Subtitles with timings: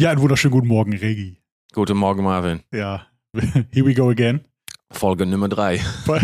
[0.00, 1.42] Ja, einen wunderschönen guten Morgen, Regi.
[1.72, 2.62] Guten Morgen, Marvin.
[2.72, 3.08] Ja,
[3.72, 4.44] here we go again.
[4.92, 5.80] Folge Nummer drei.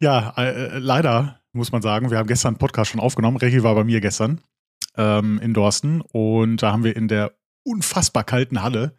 [0.00, 3.36] ja, äh, leider muss man sagen, wir haben gestern einen Podcast schon aufgenommen.
[3.36, 4.40] Regi war bei mir gestern
[4.96, 8.96] ähm, in Dorsten und da haben wir in der unfassbar kalten Halle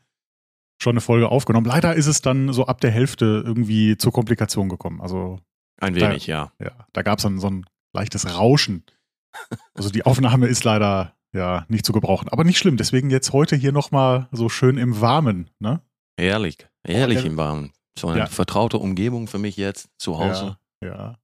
[0.79, 1.65] schon eine Folge aufgenommen.
[1.65, 5.01] Leider ist es dann so ab der Hälfte irgendwie zur Komplikation gekommen.
[5.01, 5.39] Also
[5.81, 6.51] Ein wenig, da, ja.
[6.63, 8.83] ja, da gab es dann so ein leichtes Rauschen.
[9.73, 12.29] Also die Aufnahme ist leider ja nicht zu gebrauchen.
[12.29, 12.77] Aber nicht schlimm.
[12.77, 15.49] Deswegen jetzt heute hier nochmal so schön im Warmen.
[15.59, 15.81] Ne?
[16.19, 16.57] Herrlich
[17.23, 17.71] Oh, im Warmen.
[17.97, 18.25] So eine Ja.
[18.27, 20.57] vertraute Umgebung für mich jetzt zu Hause.
[20.83, 21.15] Ja, ja.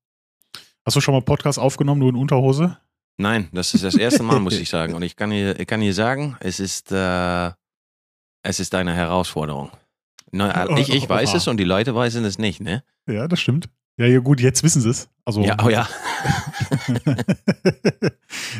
[0.86, 2.78] Hast du schon mal Podcast aufgenommen, nur in Unterhose?
[3.18, 4.94] Nein, das ist das erste Mal, muss ich sagen.
[4.96, 7.52] Und ich kann dir, ich kann dir sagen, es ist, äh,
[8.44, 9.72] es ist eine Herausforderung.
[10.32, 11.38] Na, ich, ich oh, weiß oh.
[11.38, 12.84] es und die Leute wissen es nicht, ne?
[13.08, 13.70] Ja, das stimmt.
[13.98, 15.08] Ja, ja, gut, jetzt wissen sie es.
[15.24, 15.88] Also, Ja, oh ja.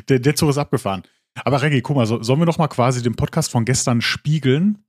[0.10, 1.04] der, der Zug ist abgefahren.
[1.44, 4.80] Aber Reggie, guck mal, so, sollen wir doch mal quasi den Podcast von gestern spiegeln?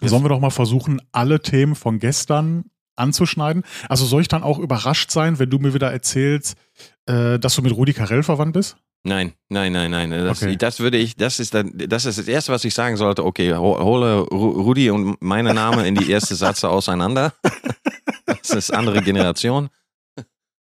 [0.00, 0.08] Ja.
[0.08, 2.64] Sollen wir doch mal versuchen, alle Themen von gestern
[2.96, 3.62] anzuschneiden?
[3.88, 6.56] Also soll ich dann auch überrascht sein, wenn du mir wieder erzählst,
[7.06, 8.76] äh, dass du mit Rudi Carell verwandt bist?
[9.04, 10.10] Nein, nein, nein, nein.
[10.10, 10.56] Das, Okay.
[10.56, 13.24] das würde ich, das ist, dann, das ist das Erste, was ich sagen sollte.
[13.24, 17.32] Okay, ho- hole Ru- Rudi und meine Name in die erste Satze auseinander.
[18.26, 19.68] Das ist andere Generation.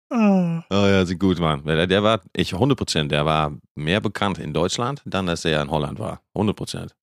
[0.10, 0.64] Ah.
[0.70, 1.64] Oh ja, sieht gut, Mann.
[1.66, 5.62] Der, der war, ich 100 Prozent, der war mehr bekannt in Deutschland, dann als er
[5.62, 6.22] in Holland war.
[6.34, 6.96] 100 Prozent.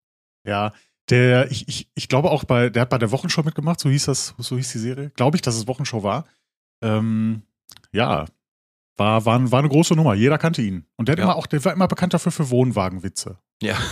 [0.47, 0.73] Ja,
[1.11, 4.07] der, ich, ich, ich glaube auch bei, der hat bei der Wochenshow mitgemacht, so hieß
[4.07, 5.11] das, so hieß die Serie.
[5.17, 6.25] Glaube ich, dass es Wochenshow war.
[6.83, 7.43] Ähm,
[7.93, 8.25] ja,
[8.97, 10.15] war, war, war eine große Nummer.
[10.15, 10.87] Jeder kannte ihn.
[10.97, 11.25] Und der Ja.
[11.25, 13.39] immer auch, der war immer bekannt dafür für Wohnwagenwitze.
[13.63, 13.77] Ja.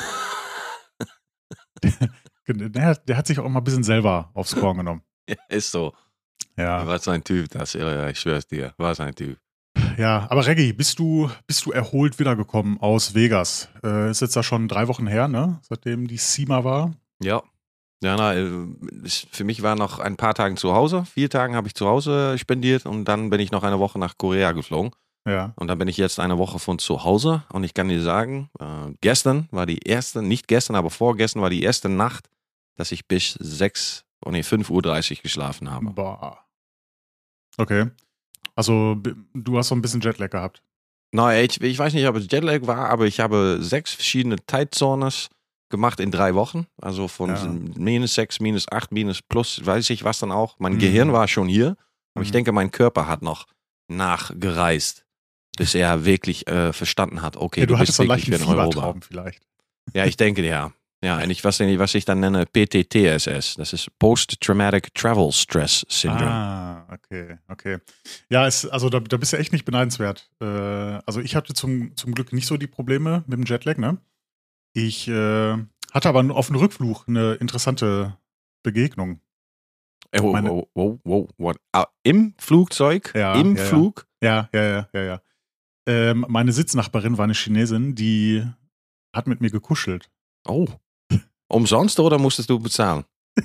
[2.48, 5.02] Der, der hat sich auch immer ein bisschen selber aufs Korn genommen.
[5.48, 5.94] Ist so.
[6.56, 8.72] Ja, Was ein Typ, das, ja, ja, ich schwör's dir.
[8.78, 9.38] Was ein Typ.
[9.98, 10.26] ja.
[10.30, 13.68] Aber Reggie, bist du, bist du erholt wiedergekommen aus Vegas?
[13.84, 15.60] Äh, ist jetzt da schon drei Wochen her, ne?
[15.68, 16.92] Seitdem die SEMA war.
[17.22, 17.42] Ja.
[18.02, 18.48] Ja, na, äh,
[19.04, 21.04] es- für mich war noch ein paar Tage zu Hause.
[21.04, 24.18] Vier Tage habe ich zu Hause spendiert und dann bin ich noch eine Woche nach
[24.18, 24.90] Korea geflogen.
[25.24, 25.52] Ja.
[25.54, 28.50] Und dann bin ich jetzt eine Woche von zu Hause und ich kann dir sagen,
[28.58, 32.28] äh, gestern war die erste, nicht gestern, aber vorgestern war die erste Nacht,
[32.74, 34.70] dass ich bis 6, oh nee, 5.30
[35.18, 35.86] Uhr geschlafen habe.
[35.90, 36.38] Boah.
[37.58, 37.90] Okay.
[38.54, 38.96] Also,
[39.34, 40.62] du hast so ein bisschen Jetlag gehabt.
[41.14, 45.28] Nein, ich, ich weiß nicht, ob es Jetlag war, aber ich habe sechs verschiedene Zeitzones
[45.70, 46.66] gemacht in drei Wochen.
[46.80, 47.46] Also von Ja.
[47.78, 50.58] minus sechs, minus acht, minus plus, weiß ich was dann auch.
[50.58, 50.78] Mein Mhm.
[50.78, 51.76] Gehirn war schon hier,
[52.14, 52.32] aber ich Mhm.
[52.32, 53.46] denke, mein Körper hat noch
[53.88, 55.04] nachgereist,
[55.56, 58.46] bis er wirklich äh, verstanden hat, okay, ja, du bist hattest so einen wirklich in
[58.46, 58.64] Europa.
[58.70, 59.42] Fiebertraum vielleicht.
[59.94, 60.72] Ja, ich denke ja.
[61.04, 63.56] Ja, en ich, was, was ich dann nenne PTTSS.
[63.56, 66.30] Das ist Post-Traumatic Travel Stress Syndrome.
[66.30, 67.78] Ah, okay, okay.
[68.30, 70.30] Ja, es, also da, da bist du echt nicht beneidenswert.
[70.40, 73.98] Äh, also ich hatte zum, zum Glück nicht so die Probleme mit dem Jetlag, ne?
[74.74, 75.56] Ich äh,
[75.92, 78.16] hatte aber auf dem Rückflug eine interessante
[78.62, 79.20] Begegnung.
[80.16, 81.56] Wow, meine- wow, wow, wow, what?
[81.72, 83.12] Ah, Im Flugzeug?
[83.16, 83.64] Ja, Im ja.
[83.64, 84.06] Flug?
[84.22, 85.22] Ja, ja, ja, ja, ja.
[85.88, 88.46] Ähm, meine Sitznachbarin war eine Chinesin, die
[89.12, 90.10] hat mit mir gekuschelt.
[90.46, 90.66] Oh.
[91.52, 93.04] Umsonst oder musstest du bezahlen?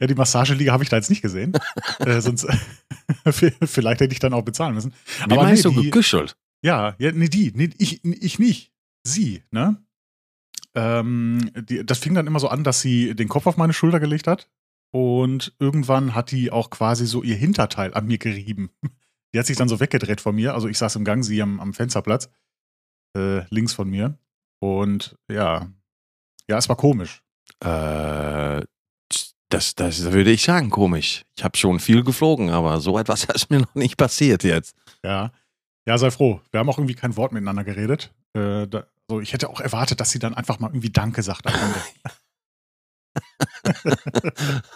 [0.00, 1.52] ja, die Massageliege habe ich da jetzt nicht gesehen.
[2.00, 2.46] äh, sonst
[3.30, 4.92] vielleicht hätte ich dann auch bezahlen müssen.
[5.26, 6.36] Wie Aber meinst nee, du die- gekuschelt?
[6.62, 8.72] Ja, ja, nee, die, nee, ich, ich nicht.
[9.04, 9.76] Sie, ne?
[10.74, 14.00] Ähm, die, das fing dann immer so an, dass sie den Kopf auf meine Schulter
[14.00, 14.50] gelegt hat
[14.90, 18.70] und irgendwann hat die auch quasi so ihr Hinterteil an mir gerieben.
[19.32, 20.54] Die hat sich dann so weggedreht von mir.
[20.54, 22.28] Also ich saß im Gang, sie am, am Fensterplatz,
[23.16, 24.18] äh, links von mir.
[24.60, 25.70] Und ja,
[26.48, 27.22] ja, es war komisch.
[27.60, 28.62] Äh,
[29.50, 31.24] das, das würde ich sagen, komisch.
[31.36, 34.76] Ich habe schon viel geflogen, aber so etwas ist mir noch nicht passiert jetzt.
[35.02, 35.32] Ja,
[35.86, 36.40] ja, sei froh.
[36.50, 38.12] Wir haben auch irgendwie kein Wort miteinander geredet.
[38.34, 41.46] Äh, da, so, ich hätte auch erwartet, dass sie dann einfach mal irgendwie Danke sagt
[41.46, 41.80] am Ende.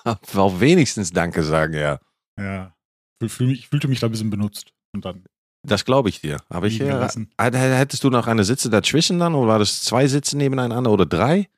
[0.35, 1.99] Auch wenigstens Danke sagen, ja.
[2.41, 2.75] Ja.
[3.21, 4.73] Fühl, fühl mich, ich fühlte mich da ein bisschen benutzt.
[4.95, 5.25] Und dann
[5.67, 6.39] Das glaube ich dir.
[6.49, 7.09] Aber ich, äh,
[7.39, 9.35] Hättest du noch eine Sitze dazwischen dann?
[9.35, 11.49] Oder war das zwei Sitze nebeneinander oder drei?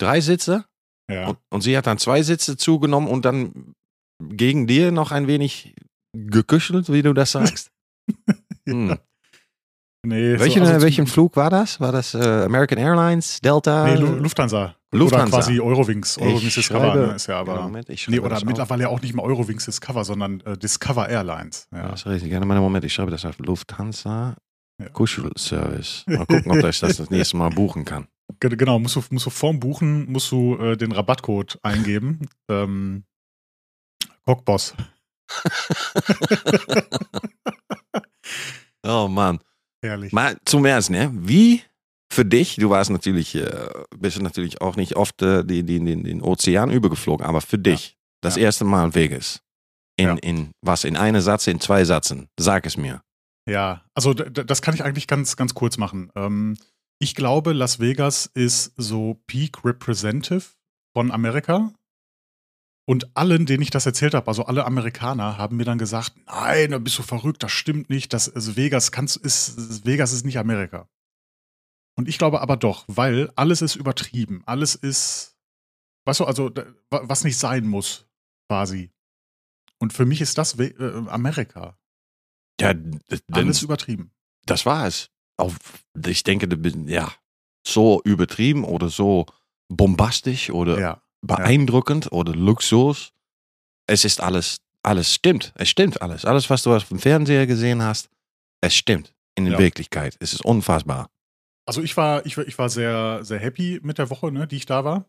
[0.00, 0.06] Ja.
[0.08, 0.64] Drei Sitze?
[1.10, 1.28] Ja.
[1.28, 3.74] Und, und sie hat dann zwei Sitze zugenommen und dann
[4.22, 5.74] gegen dir noch ein wenig
[6.16, 7.70] gekuschelt, wie du das sagst.
[8.68, 8.96] Hm.
[10.06, 11.78] Nee, so, Welchen, also äh, zum- welchen Flug war das?
[11.80, 13.86] War das äh, American Airlines, Delta?
[13.86, 14.74] Nee, Lu- Lufthansa.
[14.92, 15.26] Lufthansa.
[15.26, 16.18] Oder quasi Eurowings.
[16.18, 17.62] Eurowings Ich Discover schreibe- ne, ist ja aber.
[17.62, 21.68] Moment, ich Nee, oder mittlerweile auch nicht mehr Eurowings Discover, sondern äh, Discover Airlines.
[21.72, 21.88] Ja, Ja.
[21.88, 22.32] das ist richtig.
[22.32, 23.38] Ja, meine Moment, ich schreibe das auf.
[23.38, 24.36] Lufthansa
[24.80, 24.88] Ja.
[24.90, 26.04] Kuschelservice.
[26.06, 28.06] Mal gucken, ob ich das das nächste Mal buchen kann.
[28.38, 32.28] Ge- Genau, musst du, musst du vorm Buchen musst du äh, den Rabattcode eingeben.
[32.50, 33.04] ähm,
[34.24, 34.74] Cockboss.
[38.82, 39.40] Oh Mann.
[39.82, 40.12] Herrlich.
[40.12, 41.10] Mal zum Ernst, ne?
[41.14, 41.62] Wie
[42.12, 46.04] für dich, du warst natürlich, äh, bist natürlich auch nicht oft äh, die, die, den,
[46.04, 48.42] den Ozean übergeflogen, aber für dich, das Ja.
[48.44, 49.42] erste Mal Vegas.
[49.96, 50.14] In, Ja.
[50.16, 50.84] in was?
[50.84, 52.28] In einem Satz, in zwei Sätzen?
[52.38, 53.02] Sag es mir.
[53.48, 56.10] Ja, also das kann ich eigentlich ganz, ganz kurz machen.
[56.14, 56.56] Ähm,
[57.00, 60.44] ich glaube, Las Vegas ist so Peak Representative
[60.92, 61.72] von Amerika.
[62.86, 66.72] Und allen, denen ich das erzählt habe, also alle Amerikaner, haben mir dann gesagt, nein,
[66.72, 70.38] da bist du verrückt, das stimmt nicht, das also Vegas kannst, ist, Vegas ist nicht
[70.38, 70.88] Amerika.
[71.96, 75.36] Und ich glaube aber doch, weil alles ist übertrieben, alles ist,
[76.04, 76.50] weißt du, also
[76.90, 78.08] was nicht sein muss,
[78.48, 78.90] quasi.
[79.78, 80.74] Und für mich ist das äh,
[81.08, 81.78] Amerika.
[82.60, 82.74] Ja,
[83.32, 84.12] Alles übertrieben.
[84.44, 85.10] das war es.
[85.40, 85.52] Auch,
[86.06, 87.10] ich denke, du bist, ja,
[87.66, 89.26] so übertrieben oder so
[89.68, 91.02] bombastisch oder Ja.
[91.22, 93.12] beeindruckend oder Luxus.
[93.86, 95.52] Es ist alles, alles stimmt.
[95.56, 96.24] Es stimmt alles.
[96.24, 98.08] Alles, was du auf dem Fernseher gesehen hast,
[98.60, 99.14] es stimmt.
[99.36, 99.58] In der Ja.
[99.60, 100.16] Wirklichkeit.
[100.20, 101.08] Es ist unfassbar.
[101.66, 104.56] Also ich war, ich, war- ich war sehr, sehr happy mit der Woche, ne, die
[104.56, 105.04] ich da war.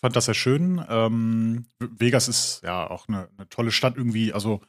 [0.00, 0.82] Fand das sehr schön.
[0.88, 4.60] Ähm, Vegas ist ja auch eine, eine tolle Stadt irgendwie, also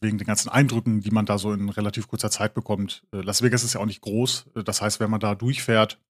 [0.00, 3.04] wegen den ganzen Eindrücken, die man da so in relativ kurzer Zeit bekommt.
[3.12, 4.46] Äh, Las Vegas ist ja auch nicht groß.
[4.54, 6.00] Äh, Das heißt, wenn man da durchfährt,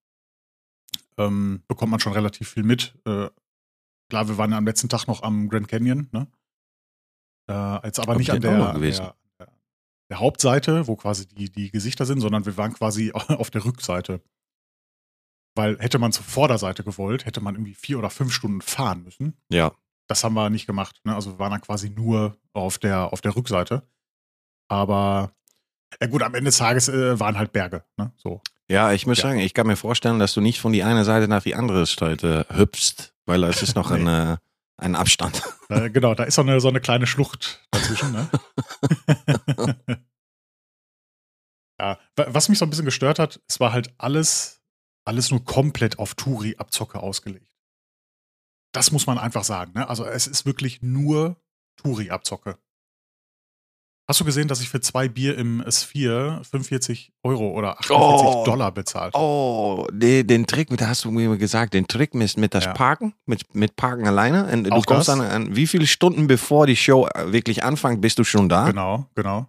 [1.17, 2.95] ähm, bekommt man schon relativ viel mit.
[3.07, 3.29] Äh,
[4.11, 6.29] klar, wir waren ja am letzten Tag noch am Grand Canyon, ne?
[7.51, 9.15] Äh, jetzt aber nicht ich an der, der,
[10.11, 14.23] der Hauptseite, wo quasi die, die Gesichter sind, sondern wir waren quasi auf der Rückseite.
[15.57, 19.37] Weil hätte man zur Vorderseite gewollt, hätte man irgendwie vier oder fünf Stunden fahren müssen.
[19.51, 19.73] Ja.
[20.09, 21.01] Das haben wir nicht gemacht.
[21.05, 21.15] Ne?
[21.15, 23.83] Also wir waren dann quasi nur auf der, auf der Rückseite.
[24.69, 25.31] Aber
[26.01, 27.85] ja gut, am Ende des Tages äh, waren halt Berge.
[27.97, 28.13] Ne?
[28.17, 28.43] So.
[28.69, 29.25] Ja, ich muss Ja.
[29.29, 31.87] sagen, ich kann mir vorstellen, dass du nicht von die eine Seite nach die andere
[31.87, 33.97] Seite hüpfst, weil es ist noch Nee.
[34.09, 34.37] ein, äh,
[34.79, 35.43] ein Abstand.
[35.69, 38.13] Äh, genau, da ist so eine, so eine kleine Schlucht dazwischen.
[38.13, 38.29] Ne?
[41.81, 44.61] ja, wa- was mich so ein bisschen gestört hat, es war halt alles,
[45.05, 47.48] alles nur komplett auf Touri-Abzocke ausgelegt.
[48.79, 49.73] Das muss man einfach sagen.
[49.75, 49.89] Ne?
[49.89, 51.37] Also es ist wirklich nur
[51.83, 52.57] Touri-Abzocke.
[54.11, 58.45] Hast du gesehen, dass ich für zwei Bier im S4 45 Euro oder 48 Oh.
[58.47, 59.15] Dollar bezahlt?
[59.15, 62.73] Oh, nee, den Trick, da hast du mir gesagt, den Trick mit, mit das Ja.
[62.73, 64.47] Parken, mit, mit Parken alleine.
[64.51, 65.19] Und du Auch kommst das?
[65.19, 68.67] dann an, wie viele Stunden bevor die Show äh, wirklich anfängt, bist du schon da?
[68.71, 69.47] Genau, genau.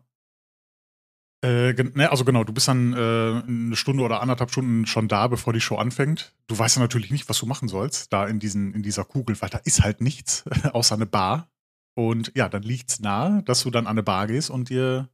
[1.41, 5.27] Äh, ne, also genau, du bist dann äh, eine Stunde oder anderthalb Stunden schon da,
[5.27, 6.35] bevor die Show anfängt.
[6.47, 9.41] Du weißt ja natürlich nicht, was du machen sollst, da in, diesen, in dieser Kugel,
[9.41, 10.43] weil da ist halt nichts
[10.73, 11.49] außer eine Bar.
[11.95, 15.09] Und ja, dann liegt's nahe, dass du dann an eine Bar gehst und dir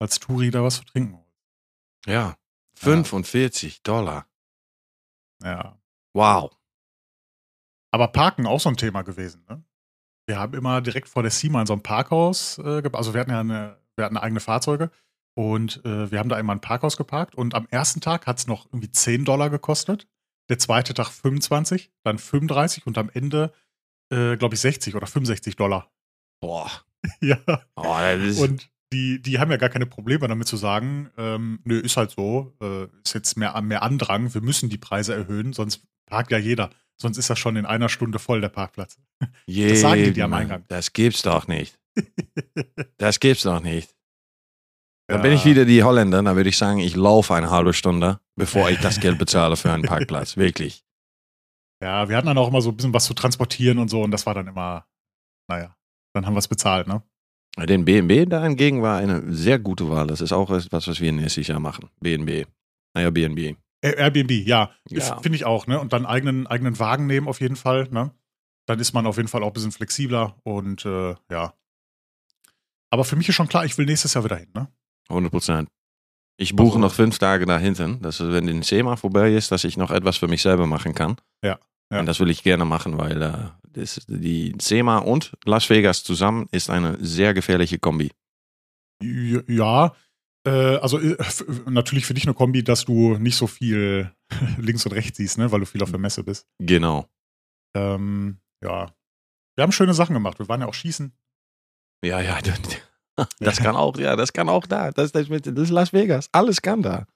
[0.00, 1.30] als Touri da was zu trinken holst.
[2.06, 2.36] Ja.
[2.74, 4.26] 45 Dollar.
[5.42, 5.78] Ja.
[6.14, 6.56] Wow.
[7.92, 9.62] Aber Parken auch so ein Thema gewesen, ne?
[10.26, 13.32] Wir haben immer direkt vor der SEMA in so einem Parkhaus, äh, also wir hatten
[13.32, 14.90] ja eine, wir hatten eigene Fahrzeuge
[15.34, 18.46] und äh, wir haben da immer ein Parkhaus geparkt und am ersten Tag hat es
[18.46, 20.08] noch irgendwie 10 Dollar gekostet,
[20.48, 23.52] der zweite Tag 25, dann 35 und am Ende,
[24.10, 25.92] äh, glaube ich, 60 oder 65 Dollar.
[26.40, 26.70] Boah.
[27.20, 27.38] ja.
[27.76, 31.96] Oh, Und die, die haben ja gar keine Probleme damit zu sagen, ähm, nö, ist
[31.96, 36.32] halt so, äh, ist jetzt mehr, mehr Andrang, wir müssen die Preise erhöhen, sonst parkt
[36.32, 36.70] ja jeder.
[37.00, 38.98] Sonst ist das schon in einer Stunde voll, der Parkplatz.
[39.46, 40.64] das sagen die dir am Eingang.
[40.68, 41.78] Das gibt's doch nicht.
[42.98, 43.94] Das gibt's doch nicht.
[45.08, 45.22] Da Ja.
[45.22, 48.70] bin ich wieder die Holländer, da würde ich sagen, ich laufe eine halbe Stunde, bevor
[48.70, 50.36] ich das Geld bezahle für einen Parkplatz.
[50.36, 50.84] Wirklich.
[51.82, 54.10] Ja, wir hatten dann auch immer so ein bisschen was zu transportieren und so und
[54.10, 54.86] das war dann immer,
[55.48, 55.74] naja,
[56.14, 57.02] dann haben wir es bezahlt, ne?
[57.58, 60.06] Den BNB dahingegen war eine sehr gute Wahl.
[60.06, 61.88] Das ist auch etwas, was wir nächstes Jahr machen.
[62.00, 62.46] BNB.
[62.94, 63.56] Naja, BNB.
[63.82, 65.18] Ä- Airbnb, ja, Ja.
[65.20, 65.80] finde ich auch, ne?
[65.80, 68.12] Und dann eigenen, eigenen Wagen nehmen auf jeden Fall, ne?
[68.66, 71.54] Dann ist man auf jeden Fall auch ein bisschen flexibler und äh, ja.
[72.90, 74.68] Aber für mich ist schon klar, ich will nächstes Jahr wieder hin, ne?
[75.08, 75.68] 100 Prozent.
[76.36, 79.64] Ich buche Also- noch fünf Tage da hinten, dass wenn den SEMA vorbei ist, dass
[79.64, 81.16] ich noch etwas für mich selber machen kann.
[81.44, 81.58] Ja,
[81.92, 82.00] ja.
[82.00, 86.46] Und das will ich gerne machen, weil äh, das, die SEMA und Las Vegas zusammen
[86.52, 88.10] ist eine sehr gefährliche Kombi.
[89.02, 89.90] Ja, äh,
[90.48, 94.10] also äh, f- natürlich für dich eine Kombi, dass du nicht so viel
[94.58, 95.50] links und rechts siehst, ne?
[95.52, 96.46] Weil du viel auf der Messe bist.
[96.58, 97.06] Genau.
[97.76, 98.94] Ähm, ja.
[99.56, 100.38] Wir haben schöne Sachen gemacht.
[100.38, 101.12] Wir waren ja auch schießen.
[102.04, 102.38] Ja, ja.
[103.38, 104.92] Das kann auch, ja, das kann auch da.
[104.92, 106.30] Das, das, ist Las Vegas.
[106.32, 107.06] Alles kann da.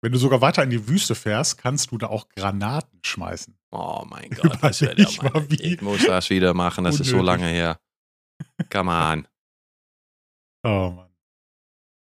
[0.00, 3.58] Wenn du sogar weiter in die Wüste fährst, kannst du da auch Granaten schmeißen.
[3.72, 7.08] Oh mein Gott, das wird ja Überleg mal, Ich muss das wieder machen, das ist
[7.08, 7.40] so unnötig.
[7.40, 7.80] lange her.
[8.70, 9.26] Come on.
[10.62, 11.07] Oh Mann.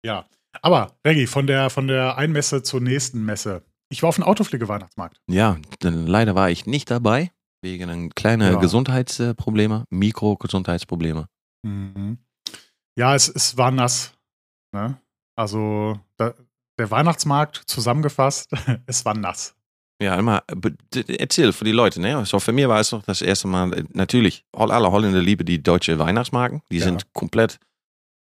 [0.04, 0.26] Ja.
[0.62, 3.62] Aber, Reggie, von der, von der einen Messe zur nächsten Messe.
[3.92, 5.20] Ich war auf dem Autopflege-Weihnachtsmarkt.
[5.28, 7.30] Ja, denn leider war ich nicht dabei,
[7.62, 8.58] wegen kleiner Ja.
[8.58, 11.26] Gesundheitsprobleme, Mikrogesundheitsprobleme.
[11.66, 12.18] Mhm.
[12.98, 14.14] Ja, es, es war nass.
[14.74, 15.00] Ne?
[15.36, 16.34] Also, da,
[16.78, 18.50] der Weihnachtsmarkt zusammengefasst,
[18.86, 19.54] es war nass.
[20.02, 20.42] Ja, immer,
[21.08, 22.24] erzähl für die Leute, ne?
[22.24, 25.44] So für mich war es noch das erste Mal, äh, natürlich, all- alle Holländer lieben
[25.44, 26.62] die deutsche Weihnachtsmarken.
[26.72, 26.84] Die Ja.
[26.84, 27.58] sind komplett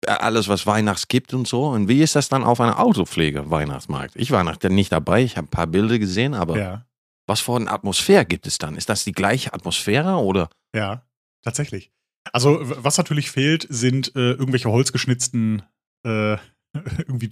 [0.07, 1.67] alles, was Weihnachts gibt und so.
[1.69, 4.17] Und wie ist das dann auf einer Autopflege-Weihnachtsmarkt?
[4.17, 6.87] Ich war noch nicht dabei, ich habe ein paar Bilder gesehen, aber Ja,
[7.27, 8.77] was für eine Atmosphäre gibt es dann?
[8.77, 10.49] Ist das die gleiche Atmosphäre oder?
[10.75, 11.05] ja,
[11.43, 11.93] tatsächlich.
[12.33, 15.63] Also, was natürlich fehlt, sind äh, irgendwelche holzgeschnitzten
[16.07, 16.37] äh,
[16.99, 17.31] irgendwie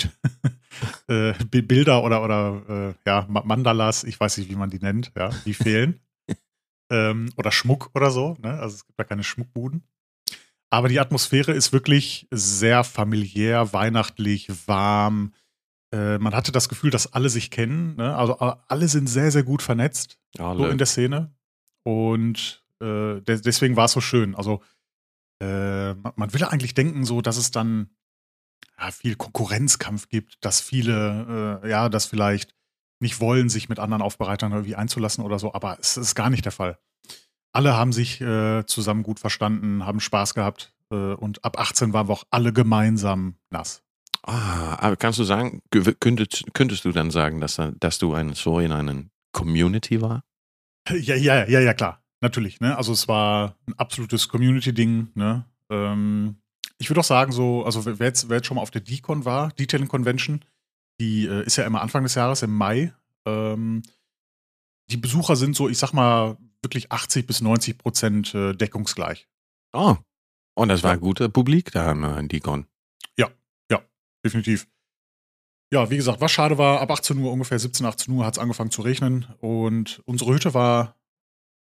[1.09, 4.79] äh, Bi- Bilder oder, oder äh, ja, Ma- Mandalas, ich weiß nicht, wie man die
[4.79, 6.01] nennt, ja, die fehlen.
[6.91, 8.59] ähm, oder Schmuck oder so, ne?
[8.59, 9.83] Also es gibt da keine Schmuckbuden.
[10.71, 15.33] Aber die Atmosphäre ist wirklich sehr familiär, weihnachtlich, warm.
[15.95, 17.97] Äh, man hatte das Gefühl, dass alle sich kennen.
[17.97, 18.15] Ne?
[18.15, 21.35] Also a- alle sind sehr, sehr gut vernetzt Ja, so in der Szene.
[21.85, 24.35] Und äh, de deswegen war es so schön.
[24.35, 24.63] Also
[25.43, 27.89] äh, man, man will ja eigentlich denken, so, dass es dann
[28.79, 32.55] ja, viel Konkurrenzkampf gibt, dass viele, äh, ja, das vielleicht
[33.01, 36.45] nicht wollen, sich mit anderen Aufbereitern irgendwie einzulassen oder so, aber es ist gar nicht
[36.45, 36.79] der Fall.
[37.59, 42.07] Alle haben sich äh, zusammen gut verstanden, haben Spaß gehabt äh, und ab 18 waren
[42.09, 43.83] wir auch alle gemeinsam nass.
[44.23, 48.15] Ah, aber kannst du sagen, ge- könntest, könntest du dann sagen, dass, da- dass du
[48.15, 50.23] ein, so in einer Community war?
[50.89, 52.01] Ja, ja, ja, ja, klar.
[52.21, 52.77] Natürlich, ne?
[52.77, 55.45] Also es war ein absolutes Community-Ding, ne?
[55.69, 56.37] Ähm,
[56.79, 59.25] ich würde auch sagen, so, also wer jetzt, wer jetzt schon mal auf der Decon
[59.25, 60.45] war, Detailing Convention,
[61.01, 62.93] die äh, ist ja immer Anfang des Jahres, im Mai.
[63.27, 63.83] Ähm,
[64.93, 69.29] die Besucher sind so, ich sag mal, wirklich 80 bis 90 Prozent äh, deckungsgleich.
[69.73, 69.97] Oh,
[70.57, 70.95] und das war Ja.
[70.95, 72.67] ein guter Publik da in Deacon.
[74.25, 74.67] Definitiv.
[75.73, 78.39] Ja, wie gesagt, was schade war, ab 18 Uhr, ungefähr 17, 18 Uhr hat es
[78.41, 80.97] angefangen zu regnen und unsere Hütte war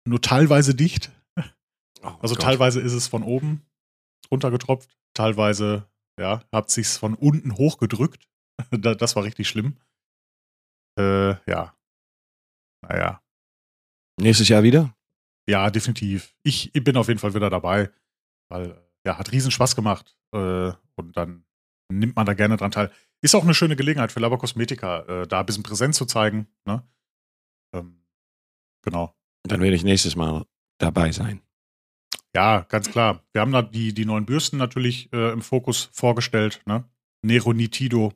[0.06, 1.12] nur teilweise dicht.
[2.04, 2.44] Oh, Also Gott.
[2.44, 3.66] teilweise ist es von oben
[4.30, 5.88] runtergetropft, teilweise
[6.20, 8.28] ja, hat sich's von unten hochgedrückt.
[8.72, 9.78] Da- das war richtig schlimm.
[11.00, 11.74] Äh, ja.
[12.84, 13.24] Naja.
[14.22, 14.96] Nächstes Jahr wieder?
[15.48, 16.36] Ja, definitiv.
[16.44, 17.90] Ich, ich bin auf jeden Fall wieder dabei,
[18.50, 20.16] weil ja, hat riesen Spaß gemacht.
[20.34, 21.44] Äh, und dann
[21.92, 22.92] nimmt man da gerne dran teil.
[23.22, 26.48] Ist auch eine schöne Gelegenheit für Laba Cosmetica, äh, da ein bisschen Präsenz zu zeigen.
[26.66, 26.88] Ne?
[27.74, 28.04] Ähm,
[28.84, 29.16] genau.
[29.44, 30.46] Dann werde ich nächstes Mal
[30.78, 31.42] dabei sein.
[32.34, 33.24] Ja, ganz klar.
[33.34, 36.62] Wir haben da die, die neuen Bürsten natürlich äh, im Fokus vorgestellt.
[36.66, 36.90] Ne?
[37.24, 38.14] Nero Nitido,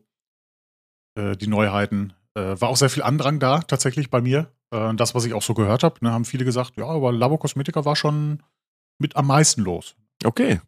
[1.15, 2.13] äh, die Neuheiten.
[2.37, 4.51] Äh, war auch sehr viel Andrang da, tatsächlich bei mir.
[4.71, 7.37] Äh, das, was ich auch so gehört habe, ne, haben viele gesagt, ja, aber Labo
[7.37, 8.43] Cosmetica war schon
[8.99, 9.95] mit am meisten los.
[10.23, 10.59] Okay.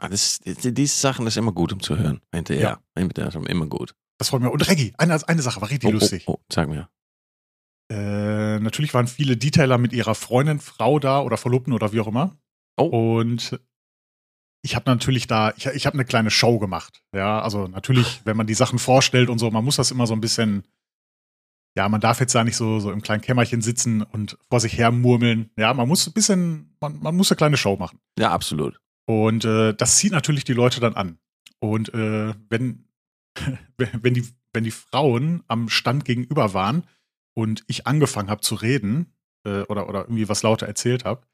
[0.00, 2.20] Ah, Das, die- diese Sachen ist immer gut, um zu hören.
[2.34, 2.80] Hinterher.
[2.98, 3.94] Hinterher ist immer gut.
[4.18, 4.50] Das freut mich.
[4.52, 6.24] Und Reggie, eine, eine Sache war richtig Oh, lustig.
[6.26, 6.88] oh, oh, sag mir.
[7.90, 12.06] Äh, natürlich waren viele Detailer mit ihrer Freundin, Frau da oder Verlobten oder wie auch
[12.06, 12.36] immer.
[12.78, 13.18] Oh.
[13.18, 13.60] Und
[14.64, 17.02] ich habe natürlich da, ich, ich habe eine kleine Show gemacht.
[17.14, 20.14] Ja, also natürlich, wenn man die Sachen vorstellt und so, man muss das immer so
[20.14, 20.64] ein bisschen,
[21.76, 24.76] ja, man darf jetzt da nicht so, so im kleinen Kämmerchen sitzen und vor sich
[24.76, 25.50] her murmeln.
[25.56, 27.98] Ja, man muss ein bisschen, man, man muss eine kleine Show machen.
[28.18, 28.78] Ja, absolut.
[29.06, 31.18] Und äh, das zieht natürlich die Leute dann an.
[31.60, 32.84] Und äh, wenn,
[33.76, 36.84] wenn, die, wenn die Frauen am Stand gegenüber waren
[37.34, 39.14] und ich angefangen habe zu reden
[39.46, 41.26] äh, oder, oder irgendwie was lauter erzählt habe,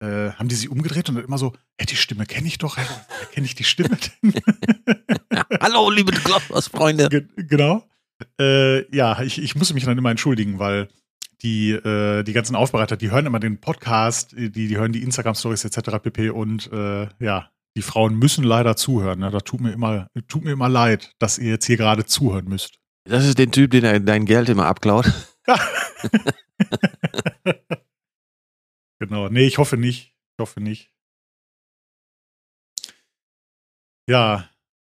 [0.00, 2.76] äh, haben die sich umgedreht und dann immer so, hey, die Stimme kenne ich doch,
[3.32, 4.34] kenne ich die Stimme denn?
[5.60, 7.08] Hallo, liebe Glossers-Freunde.
[7.08, 7.84] Ge genau.
[8.40, 10.88] Äh, ja, ich, ich musste mich dann immer entschuldigen, weil
[11.42, 15.64] die, äh, die ganzen Aufbereiter, die hören immer den Podcast, die, die hören die Instagram-Stories
[15.64, 15.98] etc.
[16.02, 16.30] pp.
[16.30, 19.18] Und äh, ja, die Frauen müssen leider zuhören.
[19.18, 19.30] Ne?
[19.30, 22.78] Da tut mir immer, tut mir immer leid, dass ihr jetzt hier gerade zuhören müsst.
[23.06, 25.12] Das ist der Typ, der dein- dein Geld immer abklaut.
[29.00, 29.28] genau.
[29.28, 30.14] Nee, ich hoffe nicht.
[30.36, 30.90] Ich hoffe nicht.
[34.08, 34.48] Ja,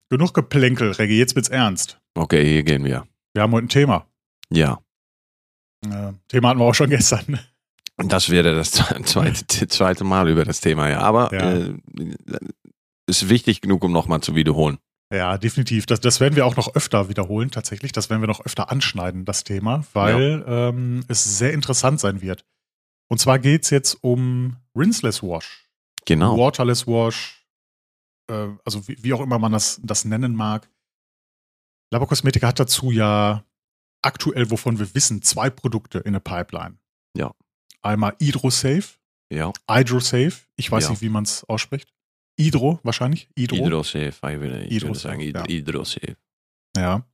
[0.09, 1.17] genug Geplänkel, Reggie.
[1.17, 1.99] Jetzt wird's ernst.
[2.15, 3.07] Okay, hier gehen wir.
[3.33, 4.07] Wir haben heute ein Thema.
[4.49, 4.79] Ja.
[5.85, 7.39] Äh, Thema hatten wir auch schon gestern.
[7.97, 10.99] Und das wäre das zweite, zweite Mal über das Thema, ja.
[10.99, 11.51] Aber Ja.
[11.53, 11.75] Äh,
[13.07, 14.77] ist wichtig genug, um nochmal zu wiederholen.
[15.13, 15.85] Ja, definitiv.
[15.85, 17.91] Das, das werden wir auch noch öfter wiederholen, tatsächlich.
[17.91, 22.45] Das werden wir noch öfter anschneiden, das Thema, weil ähm, es sehr interessant sein wird.
[23.09, 25.67] Und zwar geht es jetzt um Rinseless Wash,
[26.05, 26.37] Genau.
[26.37, 27.45] Waterless Wash,
[28.29, 30.69] äh, also wie, wie auch immer man das, das nennen mag.
[31.91, 33.43] Laborkosmetika hat dazu ja
[34.01, 36.77] aktuell, wovon wir wissen, zwei Produkte in der Pipeline.
[37.15, 37.33] Ja.
[37.81, 38.97] Einmal Hydrosafe,
[39.31, 39.51] Ja.
[39.69, 40.89] Hydrosafe, ich weiß Ja.
[40.91, 41.93] nicht, wie man es ausspricht.
[42.39, 43.57] Hydro wahrscheinlich, Hydro.
[43.65, 45.43] Hydrosafe, ich würde, ich würde Hydrosafe, sagen ja.
[45.47, 46.17] Hydrosafe.
[46.77, 47.05] Ja.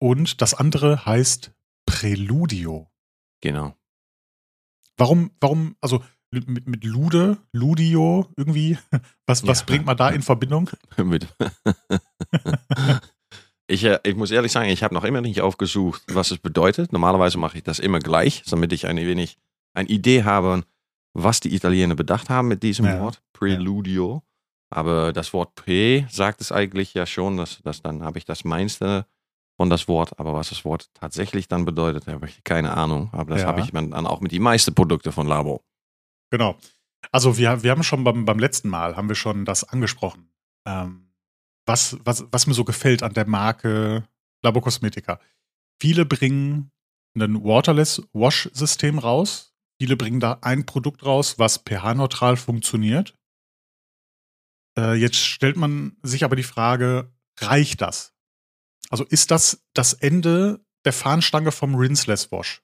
[0.00, 1.52] Und das andere heißt
[1.86, 2.90] Preludio.
[3.40, 3.76] Genau.
[4.96, 8.78] Warum, warum, also mit, mit Lude, Ludio irgendwie,
[9.26, 9.66] was, was Ja.
[9.66, 10.70] bringt man da in Verbindung?
[10.96, 11.26] Mit
[13.68, 16.92] Ich, äh, ich muss ehrlich sagen, ich habe noch immer nicht aufgesucht, was es bedeutet.
[16.92, 19.38] Normalerweise mache ich das immer gleich, damit ich ein wenig
[19.74, 20.64] eine Idee habe,
[21.14, 23.00] was die Italiener bedacht haben mit diesem Ja.
[23.00, 24.22] Wort, Preludio.
[24.70, 28.44] Aber das Wort Pre sagt es eigentlich ja schon, dass, dass dann habe ich das
[28.44, 29.06] meiste
[29.58, 30.18] von das Wort.
[30.18, 33.10] Aber was das Wort tatsächlich dann bedeutet, habe ich keine Ahnung.
[33.12, 33.48] Aber das Ja.
[33.48, 35.62] habe ich dann auch mit den meisten Produkten von Labo.
[36.30, 36.56] Genau.
[37.10, 40.30] Also wir, wir haben schon beim, beim letzten Mal, haben wir schon das angesprochen.
[40.66, 41.11] Ähm,
[41.66, 44.08] was, was, was mir so gefällt an der Marke
[44.42, 45.20] Labo Cosmetica.
[45.80, 46.70] Viele bringen
[47.14, 49.54] ein Waterless Wash System raus.
[49.80, 53.16] Viele bringen da ein Produkt raus, was pH-neutral funktioniert.
[54.78, 58.14] Äh, jetzt stellt man sich aber die Frage, reicht das?
[58.90, 62.62] Also ist das das Ende der Fahnenstange vom Rinseless Wash?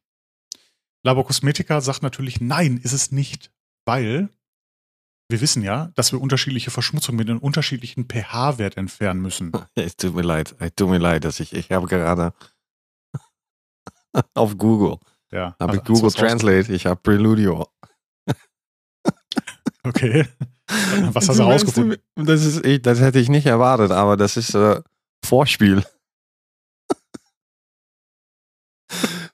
[1.05, 3.53] Labo Cosmetica sagt natürlich, nein, ist es nicht,
[3.85, 4.31] weil
[5.31, 9.53] wir wissen ja, dass wir unterschiedliche Verschmutzungen mit einem unterschiedlichen pH-Wert entfernen müssen.
[9.75, 12.33] Es tut mir leid, es tut mir leid, dass ich, ich habe gerade
[14.35, 14.97] auf Google,
[15.33, 17.67] Ja, habe ich hast Google raus- Translate, ich habe Preludio.
[19.85, 20.27] Okay.
[21.13, 21.97] Was hast Du du rausgefunden?
[22.17, 24.83] Das, ist, ich, das hätte ich nicht erwartet, aber das ist äh,
[25.25, 25.83] Vorspiel.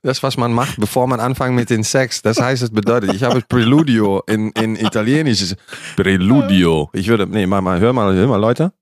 [0.04, 2.20] Das, was man macht, bevor man anfängt mit den Sex.
[2.20, 5.54] Das heißt, es bedeutet, ich habe Preludio in, in Italienisch.
[5.96, 6.90] Preludio.
[6.92, 8.75] Ich würde, nee, mal, mal, hör mal, hör mal, Leute.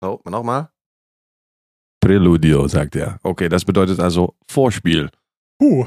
[0.00, 0.68] Oh, nochmal.
[2.00, 3.18] Preludio, sagt er.
[3.24, 5.10] Okay, das bedeutet also Vorspiel.
[5.60, 5.84] Uh.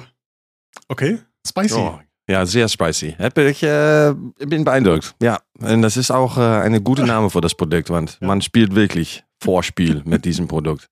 [0.89, 1.19] Okay.
[1.47, 1.75] Spicy.
[1.75, 3.15] Oh, ja, sehr spicy.
[3.35, 4.13] Ich äh,
[4.45, 5.15] bin beeindruckt.
[5.21, 8.27] Ja, und das ist auch äh, eine gute Name für das Produkt, want Ja.
[8.27, 10.89] man spielt wirklich Vorspiel mit diesem Produkt.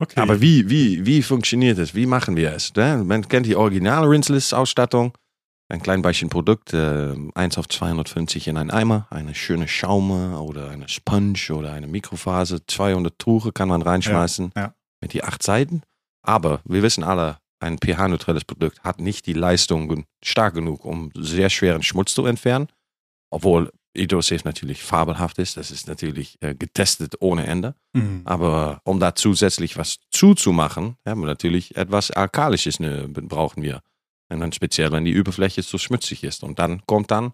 [0.00, 0.18] Okay.
[0.18, 1.94] Aber wie, wie, wie funktioniert es?
[1.94, 2.74] Wie machen wir es?
[2.74, 3.02] Ne?
[3.04, 5.12] Man kennt die originale Rinseless-Ausstattung.
[5.68, 10.70] Ein klein bisschen Produkt, äh, 1 auf 250 in einen Eimer, eine schöne Schaume oder
[10.70, 14.74] eine Sponge oder eine Mikrofaser, 200 Tuche kann man reinschmeißen Ja, ja.
[15.00, 15.82] mit die acht Seiten.
[16.22, 21.50] Aber wir wissen alle, ein pH-neutrales Produkt hat nicht die Leistung stark genug, um sehr
[21.50, 22.68] schweren Schmutz zu entfernen.
[23.30, 25.56] Obwohl Hydrosafe natürlich fabelhaft ist.
[25.56, 27.74] Das ist natürlich äh, getestet ohne Ende.
[27.92, 28.22] Mhm.
[28.24, 33.80] Aber um da zusätzlich was zuzumachen, haben wir natürlich etwas Alkalisches ne, brauchen wir.
[34.28, 36.44] Und dann speziell, wenn die Überfläche zu schmutzig ist.
[36.44, 37.32] Und dann kommt dann,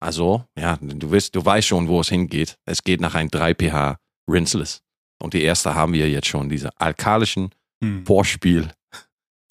[0.00, 2.58] also, ja, du, weißt, du weißt schon, wo es hingeht.
[2.66, 3.98] Es geht nach ein 3 pH
[4.30, 4.82] Rinseless.
[5.22, 7.50] Und die erste haben wir jetzt schon, diese alkalischen
[7.84, 8.06] Mhm.
[8.06, 8.70] Vorspiel.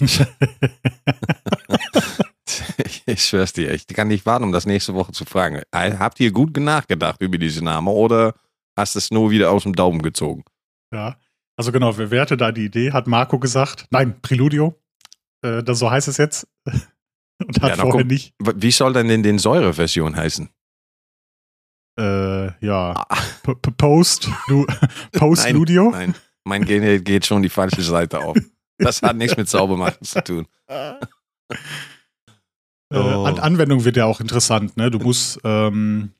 [3.06, 5.62] ich schwör's dir, ich kann nicht warten, um das nächste Woche zu fragen.
[5.72, 8.34] Habt ihr gut nachgedacht über diese Namen oder
[8.76, 10.44] hast du es nur wieder aus dem Daumen gezogen?
[10.92, 11.16] Ja.
[11.56, 12.92] Also genau, wer wer hatte da die Idee?
[12.92, 13.86] Hat Marco gesagt?
[13.90, 14.74] Nein, Preludio.
[15.42, 16.48] Äh, das, so heißt es jetzt.
[16.66, 18.06] Und hat Ja, vorher guck.
[18.10, 18.34] nicht.
[18.38, 20.48] Wie soll denn den Säureversion heißen?
[21.98, 22.94] Äh, ja.
[23.08, 23.16] Ah.
[23.76, 24.28] Post.
[24.48, 24.66] Lu
[25.12, 25.90] Post Nein, Ludio.
[25.90, 28.36] Nein, mein Gene geht schon die falsche Seite auf.
[28.76, 30.48] Das hat nichts mit Saubermachen zu tun.
[32.94, 33.24] Äh, Oh.
[33.24, 34.90] An Anwendung wird ja auch interessant, ne?
[34.90, 36.12] Du musst ähm,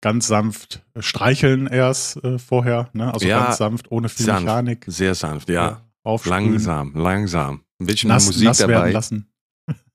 [0.00, 3.12] ganz sanft streicheln erst äh, vorher, ne?
[3.12, 4.44] Also Ja, ganz sanft, ohne viel sanft.
[4.44, 4.84] Mechanik.
[4.86, 5.82] Sehr sanft, ja.
[6.04, 7.60] Aufsprühen, Langsam, langsam.
[7.80, 8.90] Ein bisschen nass, Musik nass werden dabei.
[8.92, 9.28] lassen.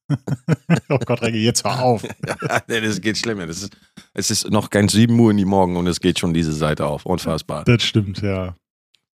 [0.89, 2.03] oh Gott, Reggie, jetzt hör auf.
[2.25, 3.45] Ja, nee, das geht schlimmer.
[3.45, 3.75] Das ist,
[4.13, 6.85] es ist noch kein 7 Uhr in die Morgen und es geht schon diese Seite
[6.85, 7.05] auf.
[7.05, 7.65] Unfassbar.
[7.65, 8.55] Das stimmt, ja.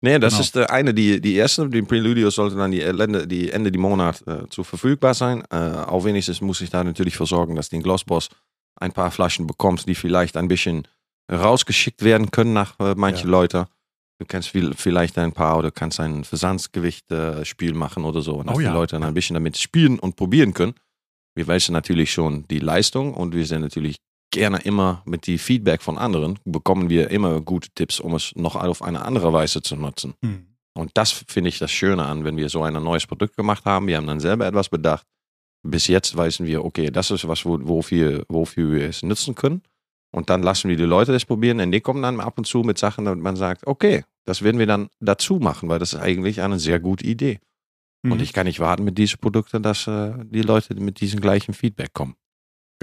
[0.05, 0.41] Nee, das Genau.
[0.43, 3.79] ist der eine, die, die erste, die Preludio sollte dann die Ende, die Ende die
[3.79, 5.43] Monat äh, zu verfügbar sein.
[5.49, 8.27] Äh, auch wenigstens muss ich da natürlich versorgen, dass den Glossboss
[8.75, 10.87] ein paar Flaschen bekommt, die vielleicht ein bisschen
[11.31, 13.29] rausgeschickt werden können nach äh, manche Ja.
[13.29, 13.67] Leute.
[14.19, 18.59] Du kannst viel, vielleicht ein paar oder kannst ein Versandsgewicht-Spiel machen oder so, dass Oh
[18.59, 18.69] ja.
[18.69, 20.73] die Leute dann ein bisschen damit spielen und probieren können.
[21.35, 23.97] Wir wissen natürlich schon die Leistung und wir sind natürlich
[24.33, 28.55] gerne immer mit die Feedback von anderen, bekommen wir immer gute Tipps, um es noch
[28.57, 30.13] auf eine andere Weise zu nutzen.
[30.21, 30.47] Hm.
[30.75, 33.87] Und das finde ich das Schöne an, wenn wir so ein neues Produkt gemacht haben.
[33.87, 35.05] Wir haben dann selber etwas bedacht.
[35.65, 39.61] Bis jetzt wissen wir, okay, das ist was, wo- wofür, wofür wir es nutzen können.
[40.11, 42.59] Und dann lassen wir die Leute das probieren und die kommen dann ab und zu
[42.63, 45.99] mit Sachen, und man sagt, okay, das werden wir dann dazu machen, weil das ist
[45.99, 47.39] eigentlich eine sehr gute Idee.
[48.03, 48.19] Und Mhm.
[48.19, 51.93] ich kann nicht warten mit diesen Produkten, dass äh, die Leute mit diesem gleichen Feedback
[51.93, 52.15] kommen.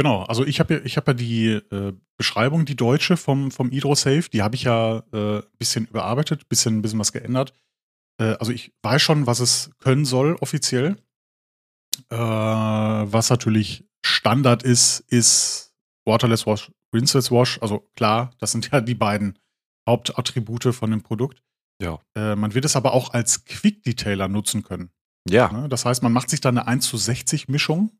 [0.00, 3.70] Genau, also ich habe ja, ich hab ja die äh, Beschreibung, die deutsche vom, vom
[3.70, 7.52] HydroSafe, die habe ich ja ein äh, bisschen überarbeitet, bisschen, bisschen was geändert.
[8.18, 10.96] Äh, also ich weiß schon, was es können soll offiziell.
[12.08, 15.74] Äh, was natürlich Standard ist, ist
[16.06, 17.60] Waterless Wash, Rinseless Wash.
[17.60, 19.38] Also klar, das sind ja die beiden
[19.86, 21.42] Hauptattribute von dem Produkt.
[21.78, 22.00] Ja.
[22.16, 24.92] Äh, man wird es aber auch als Quick Detailer nutzen können.
[25.28, 25.68] Ja, Ne?
[25.68, 27.99] Das heißt, man macht sich dann eine 1 zu 60 Mischung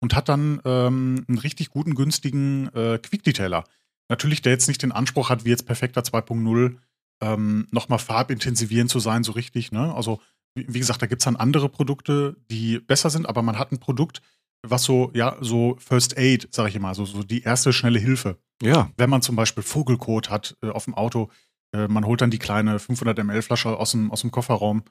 [0.00, 3.64] und hat dann ähm, einen richtig guten, günstigen äh, Quick Detailer.
[4.08, 6.76] Natürlich, der jetzt nicht den Anspruch hat, wie jetzt Perfekter 2.0,
[7.22, 9.72] ähm, nochmal farbintensivierend zu sein, so richtig.
[9.72, 9.94] Ne?
[9.94, 10.20] Also,
[10.54, 13.72] wie, wie gesagt, da gibt es dann andere Produkte, die besser sind, aber man hat
[13.72, 14.20] ein Produkt,
[14.62, 18.38] was so, ja, so First Aid, sage ich immer, so, so die erste schnelle Hilfe.
[18.62, 18.90] Ja.
[18.96, 21.30] Wenn man zum Beispiel Vogelkot hat äh, auf dem Auto,
[21.74, 24.84] äh, man holt dann die kleine 500 ml Flasche aus dem, aus dem Kofferraum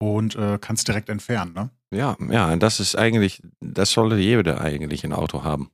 [0.00, 1.70] und äh, kann es direkt entfernen, ne?
[1.92, 5.70] Ja, ja, das ist eigentlich, das sollte jeder eigentlich ein Auto haben.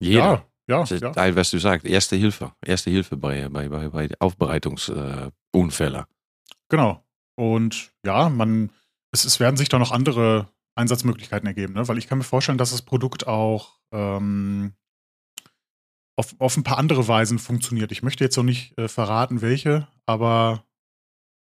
[0.00, 0.18] Jeder.
[0.18, 1.12] Ja, ja, Das ist ja.
[1.12, 2.52] Teil, was du sagst, erste Hilfe.
[2.64, 6.04] Erste Hilfe bei, bei, bei, bei Aufbereitungsunfällen.
[6.68, 7.04] Genau.
[7.36, 8.72] Und ja, man,
[9.12, 11.86] es, es werden sich da noch andere Einsatzmöglichkeiten ergeben, ne?
[11.88, 14.74] weil ich kann mir vorstellen, dass das Produkt auch ähm,
[16.16, 17.92] auf, auf ein paar andere Weisen funktioniert.
[17.92, 20.65] Ich möchte jetzt noch nicht äh, verraten, welche, aber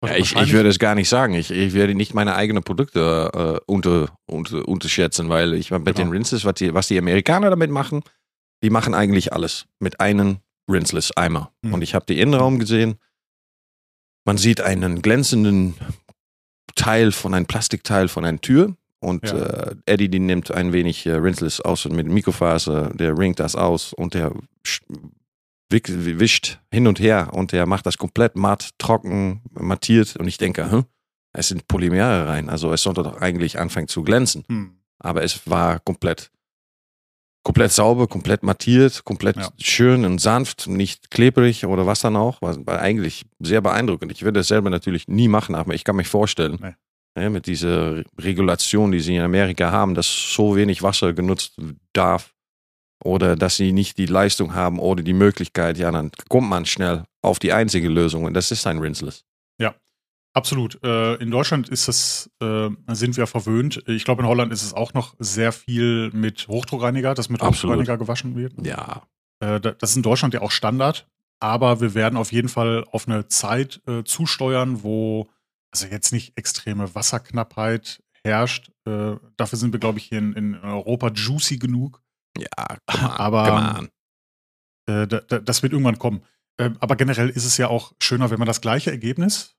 [0.05, 1.35] Ja, ich, ich würde es gar nicht sagen.
[1.35, 5.97] Ich, ich werde nicht meine eigenen Produkte äh, unter, unter, unterschätzen, weil ich mit Genau.
[5.97, 8.03] den Rinses, was die, was die Amerikaner damit machen,
[8.63, 10.39] die machen eigentlich alles mit einem
[10.71, 11.51] Rinseless-Eimer.
[11.63, 11.75] Mhm.
[11.75, 12.97] Und ich habe den Innenraum gesehen.
[14.27, 15.75] Man sieht einen glänzenden
[16.75, 18.77] Teil von einem Plastikteil von einer Tür.
[18.99, 19.37] Und Ja.
[19.37, 23.55] äh, Eddie, die nimmt ein wenig äh, Rinseless aus und mit Mikrofaser, der ringt das
[23.55, 24.33] aus und der
[25.71, 30.17] wischt hin und her und der macht das komplett matt, trocken, mattiert.
[30.17, 30.85] Und ich denke, hm,
[31.33, 32.49] es sind Polymere rein.
[32.49, 34.45] Also es sollte doch eigentlich anfangen zu glänzen.
[34.49, 34.79] Hm.
[34.99, 36.31] Aber es war komplett,
[37.45, 39.51] komplett sauber, komplett mattiert, komplett Ja.
[39.61, 42.41] schön und sanft, nicht klebrig oder was dann auch.
[42.43, 44.13] War, war eigentlich sehr beeindruckend.
[44.13, 47.23] Ich würde es selber natürlich nie machen, aber ich kann mich vorstellen, Nee.
[47.23, 51.57] ja, mit dieser Regulation, die sie in Amerika haben, dass so wenig Wasser genutzt
[51.93, 52.33] darf
[53.05, 57.05] oder dass sie nicht die Leistung haben oder die Möglichkeit, ja, dann kommt man schnell
[57.23, 59.25] auf die einzige Lösung und das ist ein Rinseless.
[60.35, 60.79] Absolut.
[60.85, 63.83] Äh, in Deutschland ist es, äh, sind wir verwöhnt.
[63.87, 67.77] Ich glaube, in Holland ist es auch noch sehr viel mit Hochdruckreiniger, dass mit Absolut.
[67.79, 68.53] Hochdruckreiniger gewaschen wird.
[68.67, 69.07] Ja,
[69.41, 71.09] Äh, da- das ist in Deutschland ja auch Standard,
[71.41, 75.31] aber wir werden auf jeden Fall auf eine Zeit äh, zusteuern, wo
[75.73, 78.71] also jetzt nicht extreme Wasserknappheit herrscht.
[78.87, 82.03] Äh, dafür sind wir, glaube ich, hier in, in Europa juicy genug.
[82.41, 83.89] Ja, on, Aber-.
[84.89, 86.23] Äh, da, da, das wird irgendwann kommen.
[86.59, 89.57] Äh, aber generell ist es ja auch schöner, wenn man das gleiche Ergebnis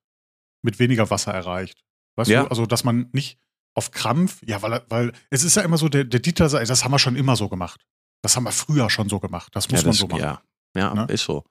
[0.63, 1.83] mit weniger Wasser erreicht.
[2.17, 2.43] Weißt Ja.
[2.43, 3.39] du, also dass man nicht
[3.75, 6.83] auf Krampf, ja, weil, weil es ist ja immer so, der, der Dieter sagt, das
[6.83, 7.85] haben wir schon immer so gemacht.
[8.23, 9.49] Das haben wir früher schon so gemacht.
[9.53, 10.19] Das muss ja, man das, so machen.
[10.21, 10.41] Ja,
[10.75, 11.05] ja Ne?
[11.13, 11.43] ist so.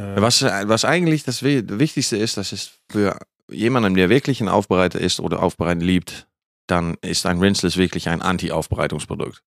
[0.00, 3.16] Äh, Was, was eigentlich das Wi- Wichtigste ist, das ist für
[3.48, 6.26] jemanden, der wirklich ein Aufbereiter ist oder Aufbereiten liebt,
[6.66, 9.44] dann ist ein Rinseless wirklich ein Anti-Aufbereitungsprodukt.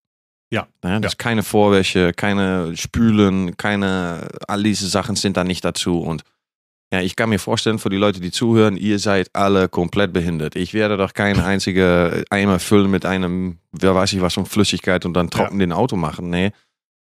[0.51, 0.67] Ja.
[0.81, 1.07] das Ja.
[1.07, 6.23] ist keine Vorwäsche, keine Spülen, keine, all diese Sachen sind da nicht dazu und
[6.91, 10.55] ja, ich kann mir vorstellen, für die Leute, die zuhören, ihr seid alle komplett behindert.
[10.55, 15.05] Ich werde doch kein einziger Eimer füllen mit einem, wer weiß ich was von Flüssigkeit
[15.05, 16.31] und dann trocken den Auto machen.
[16.31, 16.51] Nee.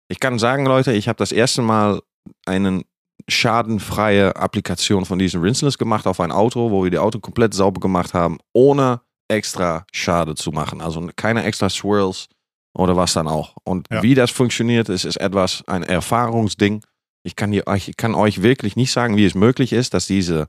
[0.09, 2.01] Ich kann sagen, Leute, ich habe das erste Mal
[2.47, 2.85] einen
[3.29, 7.81] schadenfreie Applikation von diesem Rinseless gemacht auf ein Auto, wo wir die Auto komplett sauber
[7.81, 10.81] gemacht haben, ohne extra Schade zu machen.
[10.81, 12.29] Also keine extra Swirls
[12.75, 13.55] oder was dann auch.
[13.65, 14.03] Und Ja.
[14.03, 16.83] wie das funktioniert, ist, ist etwas ein Erfahrungsding.
[17.23, 20.47] Ich kann, hier, ich kann euch wirklich nicht sagen, wie es möglich ist, dass diese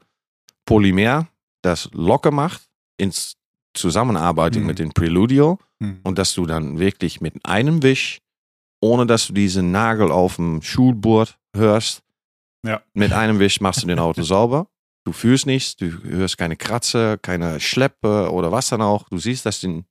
[0.66, 1.28] Polymer
[1.62, 2.62] das locker macht
[2.98, 3.36] ins
[3.74, 4.68] Zusammenarbeitung Mhm.
[4.68, 6.00] mit dem Preludio hm.
[6.04, 8.20] und dass du dann wirklich mit einem Wisch,
[8.82, 12.02] ohne dass du diesen Nagel auf dem Schulbord hörst,
[12.66, 12.82] Ja.
[12.94, 14.68] mit einem Wisch machst du den Auto sauber.
[15.06, 19.08] Du fühlst nichts, du hörst keine Kratze, keine Schleppe oder was dann auch.
[19.10, 19.84] Du siehst, dass der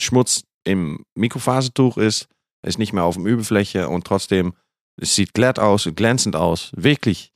[0.00, 2.28] Schmutz im Mikrofasertuch ist,
[2.64, 4.54] ist nicht mehr auf dem Überfläche und trotzdem,
[5.00, 6.72] es sieht glatt aus, glänzend aus.
[6.76, 7.32] Wirklich,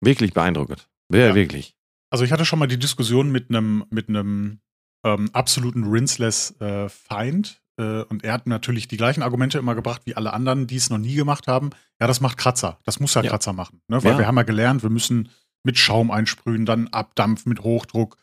[0.00, 0.88] wirklich beeindruckend.
[1.12, 1.34] Ja, Ja.
[1.34, 1.74] wirklich.
[2.10, 4.60] Also ich hatte schon mal die Diskussion mit einem mit einem
[5.04, 10.02] ähm, absoluten rinseless äh, Feind äh, und er hat natürlich die gleichen Argumente immer gebracht
[10.04, 11.70] wie alle anderen, die es noch nie gemacht haben.
[12.00, 12.78] Ja, das macht Kratzer.
[12.84, 13.30] Das muss ja, Ja.
[13.30, 14.04] Kratzer machen, ne?
[14.04, 14.18] weil Ja.
[14.18, 15.30] wir haben ja gelernt, wir müssen
[15.64, 18.16] mit Schaum einsprühen, dann abdampfen mit Hochdruck,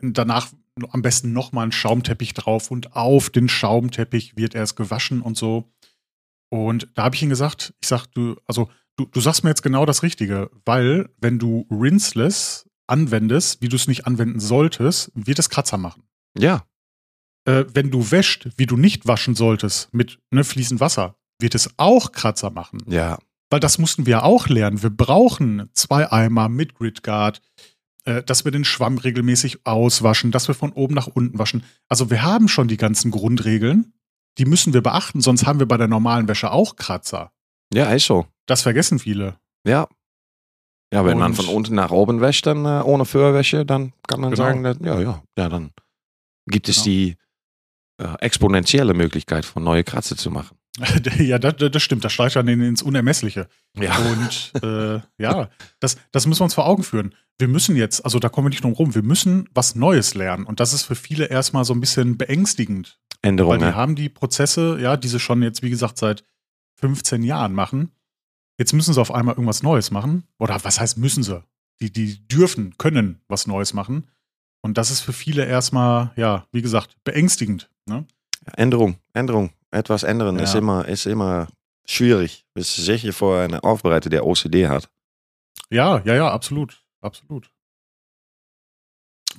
[0.00, 0.48] danach
[0.86, 5.70] am besten nochmal einen Schaumteppich drauf und auf den Schaumteppich wird erst gewaschen und so.
[6.50, 9.62] Und da habe ich ihm gesagt, ich sag, du, also du, du sagst mir jetzt
[9.62, 15.38] genau das Richtige, weil wenn du rinseless anwendest, wie du es nicht anwenden solltest, wird
[15.38, 16.04] es Kratzer machen.
[16.38, 16.64] Ja,
[17.44, 21.70] Äh, wenn du wäscht, wie du nicht waschen solltest, mit ne, fließend Wasser, wird es
[21.76, 22.82] auch Kratzer machen.
[22.86, 23.18] ja,
[23.50, 24.82] Weil das mussten wir auch lernen.
[24.82, 27.40] Wir brauchen zwei Eimer mit Gridguard,
[28.08, 31.64] äh, dass wir den Schwamm regelmäßig auswaschen, dass wir von oben nach unten waschen.
[31.88, 33.92] Also wir haben schon die ganzen Grundregeln,
[34.38, 37.32] die müssen wir beachten, sonst haben wir bei der normalen Wäsche auch Kratzer.
[37.72, 38.26] ja, ist so.
[38.46, 39.38] Das vergessen viele.
[39.66, 39.88] Ja.
[40.92, 44.20] Ja, wenn man Und- von unten nach oben wäscht, dann äh, ohne Vorwäsche, dann kann
[44.22, 44.42] man Genau.
[44.42, 45.70] sagen, dass, ja, ja, ja, dann
[46.46, 46.84] gibt es Genau.
[46.86, 47.16] die
[48.00, 50.56] äh, exponentielle Möglichkeit von neue Kratzer zu machen.
[51.18, 52.04] ja, das, das stimmt.
[52.04, 53.48] Das steigt dann ins Unermessliche.
[53.78, 53.96] Ja.
[53.98, 57.14] Und äh, ja, das, das müssen wir uns vor Augen führen.
[57.38, 60.44] Wir müssen jetzt, also da kommen wir nicht drum rum, wir müssen was Neues lernen.
[60.44, 62.98] Und das ist für viele erstmal so ein bisschen beängstigend.
[63.22, 63.60] Weil Änderungen.
[63.60, 66.24] die haben die Prozesse, ja, die sie schon jetzt, wie gesagt, seit
[66.76, 67.92] 15 Jahren machen.
[68.58, 70.24] Jetzt müssen sie auf einmal irgendwas Neues machen.
[70.38, 71.42] Oder was heißt müssen sie?
[71.80, 74.08] Die, die dürfen, können was Neues machen.
[74.62, 77.70] Und das ist für viele erstmal, ja, wie gesagt, beängstigend.
[77.86, 78.04] Ne?
[78.56, 79.50] Änderung, Änderung.
[79.70, 80.44] Etwas ändern Ja.
[80.44, 81.48] ist, immer, ist immer
[81.86, 82.46] schwierig.
[82.54, 84.90] Ist sicher für einen Aufbereiter, der OCD hat.
[85.70, 86.82] Ja, ja, ja, absolut.
[87.00, 87.50] Absolut.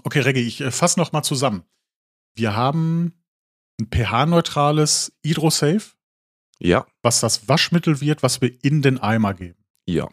[0.03, 1.63] Okay, Reggie, ich äh, fasse noch mal zusammen.
[2.35, 3.13] Wir haben
[3.79, 5.95] ein pH-neutrales Hydrosafe,
[6.59, 9.65] Ja, was das Waschmittel wird, was wir in den Eimer geben.
[9.87, 10.07] ja.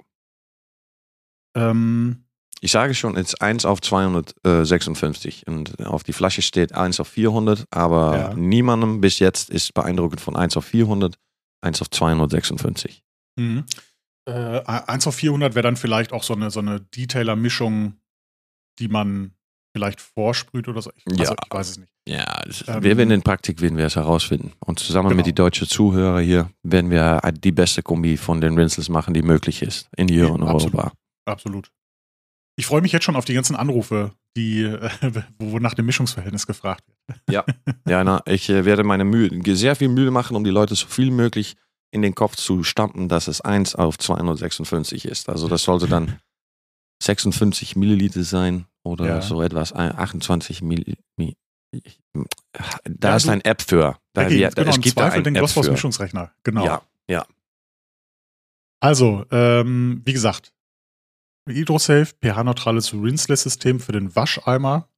[1.55, 2.26] Ähm,
[2.63, 7.09] Ich sage schon, es ist 1 auf 256 und auf die Flasche steht 1 auf
[7.09, 8.35] 400, aber Ja.
[8.35, 11.17] niemandem bis jetzt ist beeindruckend von 1 auf 400,
[11.63, 13.03] 1 auf 256.
[13.39, 13.65] mhm.
[14.29, 17.95] äh, 1 auf 400 wäre dann vielleicht auch so eine, so eine Detailer-Mischung,
[18.81, 19.33] die man
[19.75, 20.91] vielleicht vorsprüht oder so.
[20.97, 21.37] Ich, also, Ja.
[21.45, 21.93] ich weiß es nicht.
[22.09, 24.53] Ja, Ähm, wir werden in Praktik werden wir es herausfinden.
[24.61, 25.19] Und zusammen Genau.
[25.19, 29.23] mit den deutschen Zuhörern hier werden wir die beste Kombi von den Rinsels machen, die
[29.23, 30.75] möglich ist in hier Ja, absolut.
[30.75, 30.93] Europa.
[31.27, 31.71] Absolut.
[32.59, 34.91] Ich freue mich jetzt schon auf die ganzen Anrufe, die, äh,
[35.39, 36.97] wo nach dem Mischungsverhältnis gefragt wird.
[37.89, 40.87] Ja, na, ich äh, werde meine Mühe, sehr viel Mühe machen, um die Leute so
[40.87, 41.57] viel möglich
[41.93, 45.29] in den Kopf zu stampen, dass es 1 auf 256 ist.
[45.29, 46.19] Also das sollte dann
[47.03, 49.21] 56 Milliliter sein oder Ja.
[49.23, 51.01] so etwas, äh, 28 Milliliter.
[52.85, 53.99] Da Ja, ist ein App für.
[54.15, 55.73] Da, Okay, ja, genau, es im gibt da Zweifel ein den App Glossboss für.
[55.73, 56.33] Mischungsrechner.
[56.43, 56.65] Genau.
[56.65, 57.27] Ja, ja.
[58.81, 60.53] Also, ähm, wie gesagt,
[61.47, 64.89] Hydrosafe, pH-neutrales Rinseless-System für den Wascheimer.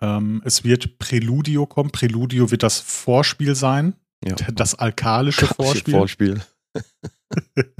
[0.00, 1.90] Ähm, es wird Preludio kommen.
[1.90, 3.94] Preludio wird das Vorspiel sein.
[4.24, 4.34] ja.
[4.52, 6.42] Das alkalische Vorspiel, Vorspiel.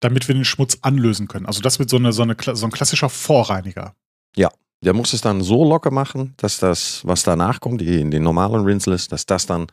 [0.00, 1.46] damit wir den Schmutz anlösen können.
[1.46, 3.94] Also das wird so, eine, so, eine, so ein klassischer Vorreiniger.
[4.82, 8.24] Der muss es dann so locker machen, dass das, was danach kommt, die in den
[8.24, 9.68] normalen Rinsels, dass das dann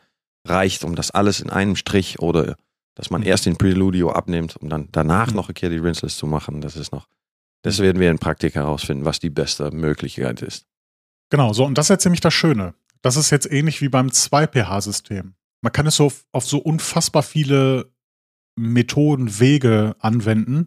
[0.46, 2.56] reicht, um das alles in einem Strich oder
[3.00, 5.36] dass man erst den Preludio abnimmt, um dann danach Mhm.
[5.36, 6.60] noch die Rinsels zu machen.
[6.60, 7.08] Das ist noch,
[7.62, 10.66] das werden wir in Praktik herausfinden, was die beste Möglichkeit ist.
[11.30, 12.74] Genau, so, und das ist jetzt nämlich das Schöne.
[13.00, 15.32] Das ist jetzt ähnlich wie beim 2-pH-System.
[15.62, 17.90] Man kann es so auf, auf so unfassbar viele
[18.54, 20.66] Methoden, Wege anwenden,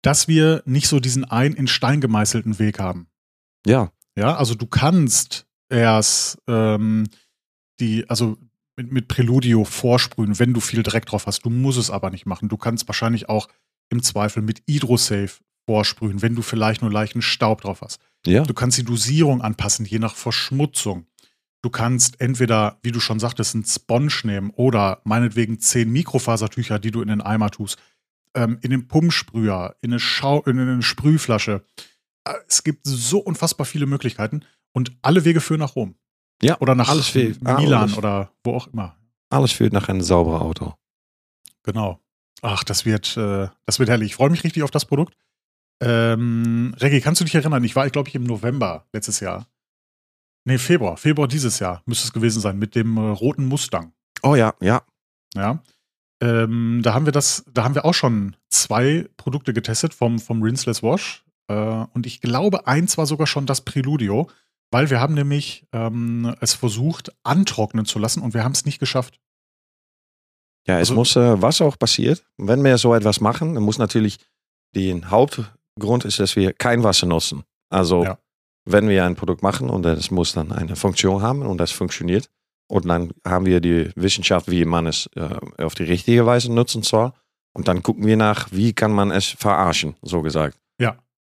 [0.00, 3.08] dass wir nicht so diesen ein in Stein gemeißelten Weg haben.
[3.66, 7.04] Ja, Ja, also du kannst erst ähm,
[7.80, 8.38] die, also
[8.76, 11.44] mit, mit Preludio vorsprühen, wenn du viel Dreck drauf hast.
[11.44, 12.48] Du musst es aber nicht machen.
[12.48, 13.48] Du kannst wahrscheinlich auch
[13.88, 18.00] im Zweifel mit Hydrosafe vorsprühen, wenn du vielleicht nur leichten Staub drauf hast.
[18.26, 21.06] ja, Du kannst die Dosierung anpassen, je nach Verschmutzung.
[21.62, 26.92] Du kannst entweder, wie du schon sagtest, einen Sponge nehmen oder meinetwegen zehn Mikrofasertücher, die
[26.92, 27.78] du in den Eimer tust,
[28.34, 31.64] ähm, in den Pumpsprüher, in eine, Schau in eine Sprühflasche.
[32.24, 35.96] Äh, Es gibt so unfassbar viele Möglichkeiten und alle Wege führen nach Rom.
[36.42, 37.96] Ja, Oder nach alles führt- Milan alles.
[37.96, 38.96] oder wo auch immer.
[39.30, 40.74] alles führt nach einem sauberen Auto.
[41.62, 42.00] Genau.
[42.42, 44.08] Ach, das wird, äh, das wird herrlich.
[44.10, 45.16] Ich freue mich richtig auf das Produkt.
[45.82, 47.64] Ähm, Reggie, kannst du dich erinnern?
[47.64, 49.46] Ich war, glaube ich, im November letztes Jahr.
[50.44, 50.96] Nee, Februar.
[50.96, 53.92] Februar dieses Jahr müsste es gewesen sein, mit dem äh, roten Mustang.
[54.22, 54.82] Oh ja, ja,
[55.34, 55.62] Ja.
[56.22, 60.42] Ähm, da haben wir das, da haben wir auch schon zwei Produkte getestet vom, vom
[60.42, 61.24] Rinseless Wash.
[61.48, 61.54] Äh,
[61.92, 64.30] und ich glaube, eins war sogar schon das Preludio,
[64.70, 68.78] weil wir haben nämlich ähm, es versucht, antrocknen zu lassen und wir haben es nicht
[68.78, 69.20] geschafft.
[70.66, 73.78] Ja, es Also- muss, äh, was auch passiert, wenn wir so etwas machen, dann muss
[73.78, 74.18] natürlich
[74.74, 77.44] den Hauptgrund ist, dass wir kein Wasser nutzen.
[77.70, 78.18] Also, Ja.
[78.64, 82.28] wenn wir ein Produkt machen und es muss dann eine Funktion haben und das funktioniert,
[82.68, 86.82] und dann haben wir die Wissenschaft, wie man es äh, auf die richtige Weise nutzen
[86.82, 87.12] soll.
[87.54, 90.58] Und dann gucken wir nach, wie kann man es verarschen, so gesagt.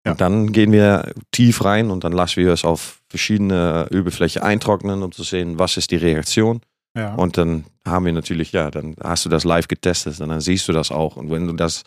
[0.06, 5.02] Ja, dann gehen wir tief rein und dann lassen wir es auf verschiedene Oberflächen eintrocknen,
[5.02, 6.60] um zu sehen, was ist die Reaktion.
[6.96, 7.14] Ja.
[7.14, 10.68] Und dann haben wir natürlich, ja, dann hast du das live getestet und dann siehst
[10.68, 11.16] du das auch.
[11.16, 11.84] Und wenn du das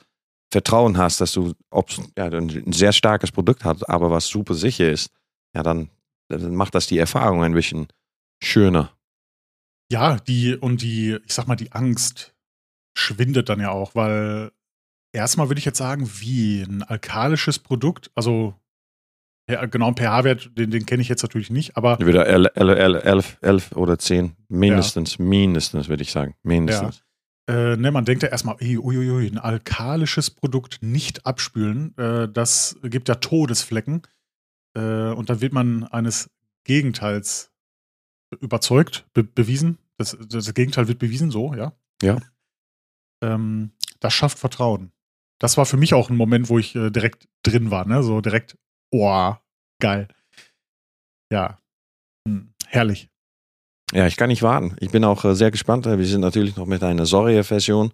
[0.52, 4.90] Vertrauen hast, dass du ob, ja, ein sehr starkes Produkt hast, aber was super sicher
[4.90, 5.12] ist,
[5.56, 5.90] ja, dann,
[6.30, 7.88] dann macht das die Erfahrung ein bisschen
[8.44, 8.92] schöner.
[9.92, 12.34] Ja, die und die, ich sag mal, die Angst
[12.98, 14.52] schwindet dann ja auch, weil
[15.12, 18.56] erstmal würde ich jetzt sagen, wie ein alkalisches Produkt, also
[19.50, 23.72] ja, genau, ein pH-Wert, den, den kenne ich jetzt natürlich nicht, aber Wieder 11, 11
[23.74, 27.04] oder 10, mindestens, mindestens würde ich sagen, mindestens.
[27.50, 33.08] äh, ne, man denkt ja erstmal, uiuiui, ein alkalisches Produkt nicht abspülen, äh, das gibt
[33.08, 34.02] ja Todesflecken.
[34.78, 36.30] Äh, und dann wird man eines
[36.64, 37.52] Gegenteils
[38.40, 39.80] überzeugt, be bewiesen.
[39.98, 41.74] Das, das Gegenteil wird bewiesen, so, ja.
[42.04, 42.20] Ja.
[43.24, 44.92] ähm, das schafft Vertrauen.
[45.40, 48.02] Das war für mich auch ein Moment, wo ich äh, direkt drin war, ne?
[48.04, 48.58] So direkt,
[48.92, 49.34] oh,
[49.80, 50.08] geil.
[51.32, 51.60] Ja.
[52.28, 53.10] Hm, herrlich.
[53.94, 54.76] Ja, ich kann nicht warten.
[54.80, 55.86] Ich bin auch äh, sehr gespannt.
[55.86, 57.94] Wir sind natürlich noch mit einer Sorry-Version.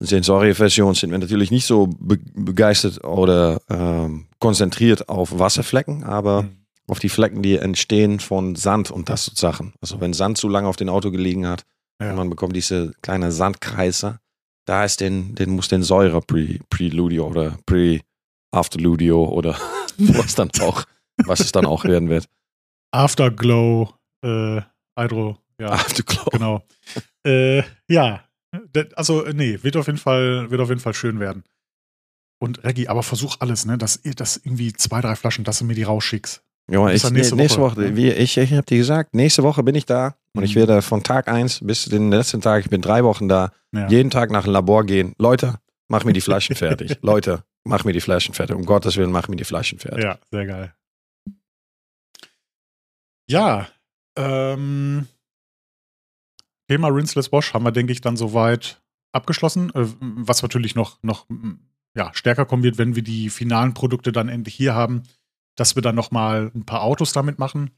[0.00, 6.56] Sensorie-Version sind wir natürlich nicht so be begeistert oder ähm, konzentriert auf Wasserflecken, aber Mhm.
[6.88, 9.72] auf die Flecken, die entstehen von Sand und das so Sachen.
[9.80, 11.64] Also wenn Sand zu lange auf dem Auto gelegen hat
[12.00, 12.12] Ja.
[12.14, 14.18] man bekommt diese kleine Sandkreise,
[14.64, 19.58] da ist den, den muss den Säure Pre- Preludio oder Pre-Afterludio oder
[19.98, 20.84] was dann auch,
[21.24, 22.28] was es dann auch werden wird.
[22.92, 23.92] Afterglow,
[24.24, 24.60] äh,
[24.98, 26.24] Hydro, ja, Afterglow.
[26.30, 26.64] genau.
[27.26, 28.24] äh, ja,
[28.94, 31.44] also nee, wird auf jeden Fall, wird auf jeden Fall schön werden.
[32.40, 35.64] Und Reggie, aber versuch alles, ne, dass ihr das irgendwie zwei, drei Flaschen, dass du
[35.64, 36.42] mir die rausschickst.
[36.70, 37.76] Ja, ich, nächste, nächste Woche.
[37.76, 37.96] Woche, ne?
[37.96, 40.60] wie, ich, ich habe dir gesagt, nächste Woche bin ich da und ich Mhm.
[40.60, 43.86] werde von Tag 1 bis den letzten Tag, ich bin drei Wochen da, Ja.
[43.88, 45.14] jeden Tag nach dem Labor gehen.
[45.18, 46.98] Leute, mach mir die Flaschen fertig.
[47.02, 48.56] Leute, mach mir die Flaschen fertig.
[48.56, 50.04] Um Gottes Willen, mach mir die Flaschen fertig.
[50.04, 50.74] Ja, sehr geil.
[53.28, 53.68] Ja,
[54.16, 55.06] ähm,
[56.68, 58.80] Thema Rinseless Wash haben wir, denke ich, dann soweit
[59.12, 59.70] abgeschlossen.
[59.74, 61.26] Äh, was natürlich noch, noch
[61.94, 65.02] ja, stärker kommen wird, wenn wir die finalen Produkte dann endlich hier haben,
[65.56, 67.70] dass wir dann noch mal ein paar Autos damit machen.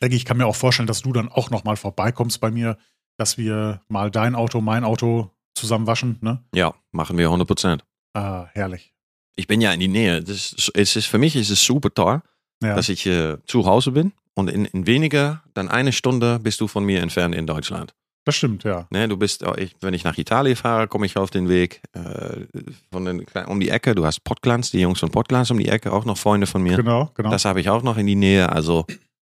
[0.00, 2.78] Denke ich, kann mir auch vorstellen, dass du dann auch noch mal vorbeikommst bei mir,
[3.16, 6.18] dass wir mal dein Auto, mein Auto zusammen waschen.
[6.20, 6.42] Ne?
[6.54, 7.84] Ja, machen wir 100 Prozent.
[8.14, 8.94] Ah, herrlich.
[9.36, 10.22] Ich bin ja in die Nähe.
[10.22, 12.22] Das ist, es ist, für mich ist es super toll,
[12.62, 16.60] Ja, dass ich äh, zu Hause bin und in, in weniger dann eine Stunde bist
[16.60, 17.94] du von mir entfernt in Deutschland.
[18.24, 18.86] Das stimmt, ja.
[18.90, 21.82] Ne, du bist, oh, ich, wenn ich nach Italien fahre, komme ich auf den Weg
[21.92, 22.46] äh,
[22.90, 23.94] von den, um die Ecke.
[23.94, 26.76] Du hast Podglanz, die Jungs von Podglanz um die Ecke, auch noch Freunde von mir.
[26.76, 27.30] Genau, genau.
[27.30, 28.50] Das habe ich auch noch in die Nähe.
[28.50, 28.86] Also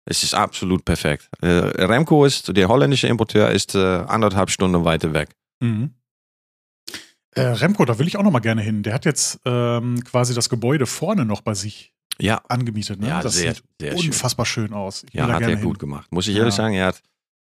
[0.06, 1.30] es ist absolut perfekt.
[1.42, 5.30] Äh, Remco ist, der holländische Importeur, ist äh, anderthalb Stunden weiter weg.
[5.60, 5.92] Mhm.
[7.36, 8.84] Äh, Remco, da will ich auch noch mal gerne hin.
[8.84, 13.00] Der hat jetzt ähm, quasi das Gebäude vorne noch bei sich Ja, angemietet.
[13.00, 13.08] Ne?
[13.08, 14.10] ja das sehr, sieht sehr schön.
[14.12, 15.04] unfassbar schön aus.
[15.04, 15.62] Ich Ja, hat er hin.
[15.62, 16.12] gut gemacht.
[16.12, 16.42] Muss ich Ja.
[16.42, 17.02] ehrlich sagen, er hat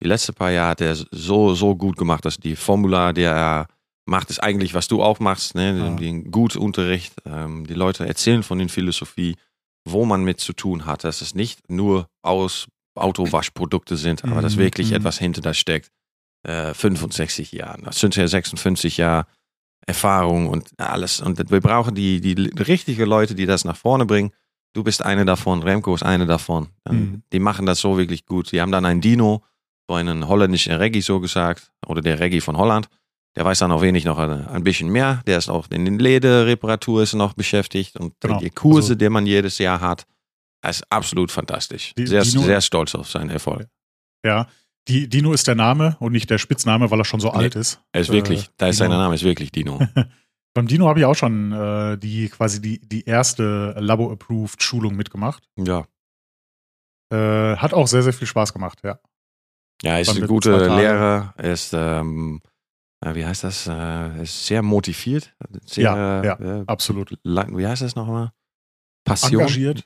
[0.01, 3.67] die letzten paar Jahre hat er so, so gut gemacht, dass die Formular, der er
[4.05, 5.77] macht, ist eigentlich, was du auch machst, ne?
[5.77, 5.95] Ja.
[5.95, 7.13] Den gut Unterricht.
[7.25, 9.35] Ähm, die Leute erzählen von den Philosophie,
[9.85, 14.55] wo man mit zu tun hat, dass es nicht nur aus Autowaschprodukte sind, aber dass
[14.55, 14.97] Mhm, wirklich mhm.
[14.97, 15.89] etwas hinter da steckt.
[16.43, 19.25] Äh, 65 Jahre, das sind ja 56 Jahre
[19.85, 21.19] Erfahrung und alles.
[21.19, 24.31] Und wir brauchen die, die richtigen Leute, die das nach vorne bringen.
[24.73, 26.69] Du bist eine davon, Remco ist eine davon.
[26.87, 27.23] Mhm.
[27.33, 28.51] Die machen das so wirklich gut.
[28.51, 29.43] Die haben dann einen Dino,
[29.89, 32.87] so einen holländischen Reggae so gesagt, oder der Reggae von Holland.
[33.35, 35.21] Der weiß dann auch wenig noch ein, ein bisschen mehr.
[35.27, 38.39] Der ist auch in den Lederreparatur ist noch beschäftigt und Genau.
[38.39, 40.05] die Kurse, Also- die man jedes Jahr hat,
[40.67, 41.93] ist absolut fantastisch.
[41.97, 43.67] Die- sehr, Dino- sehr stolz auf seinen Erfolg.
[44.25, 44.47] Ja,
[44.87, 47.55] die, Dino ist der Name und nicht der Spitzname, weil er schon so Nee, alt
[47.55, 47.79] ist.
[47.93, 49.79] Er ist wirklich, Äh, da ist sein Name, ist wirklich Dino.
[50.55, 55.47] Beim Dino habe ich auch schon äh, die quasi die, die erste Labo-Approved Schulung mitgemacht.
[55.57, 55.85] ja.
[57.11, 58.99] Äh, hat auch sehr, sehr viel Spaß gemacht, ja.
[59.83, 60.75] Ja, er ist ein guter.
[60.75, 61.33] Lehrer.
[61.37, 62.41] Er ist, ähm,
[63.05, 63.67] äh, wie heißt das?
[63.67, 65.33] Äh, er ist sehr motiviert.
[65.65, 66.39] Sehr, Ja, ja.
[66.61, 67.17] äh, Absolut.
[67.23, 68.31] le- wie heißt das nochmal?
[69.05, 69.41] Passion.
[69.41, 69.85] Engagiert.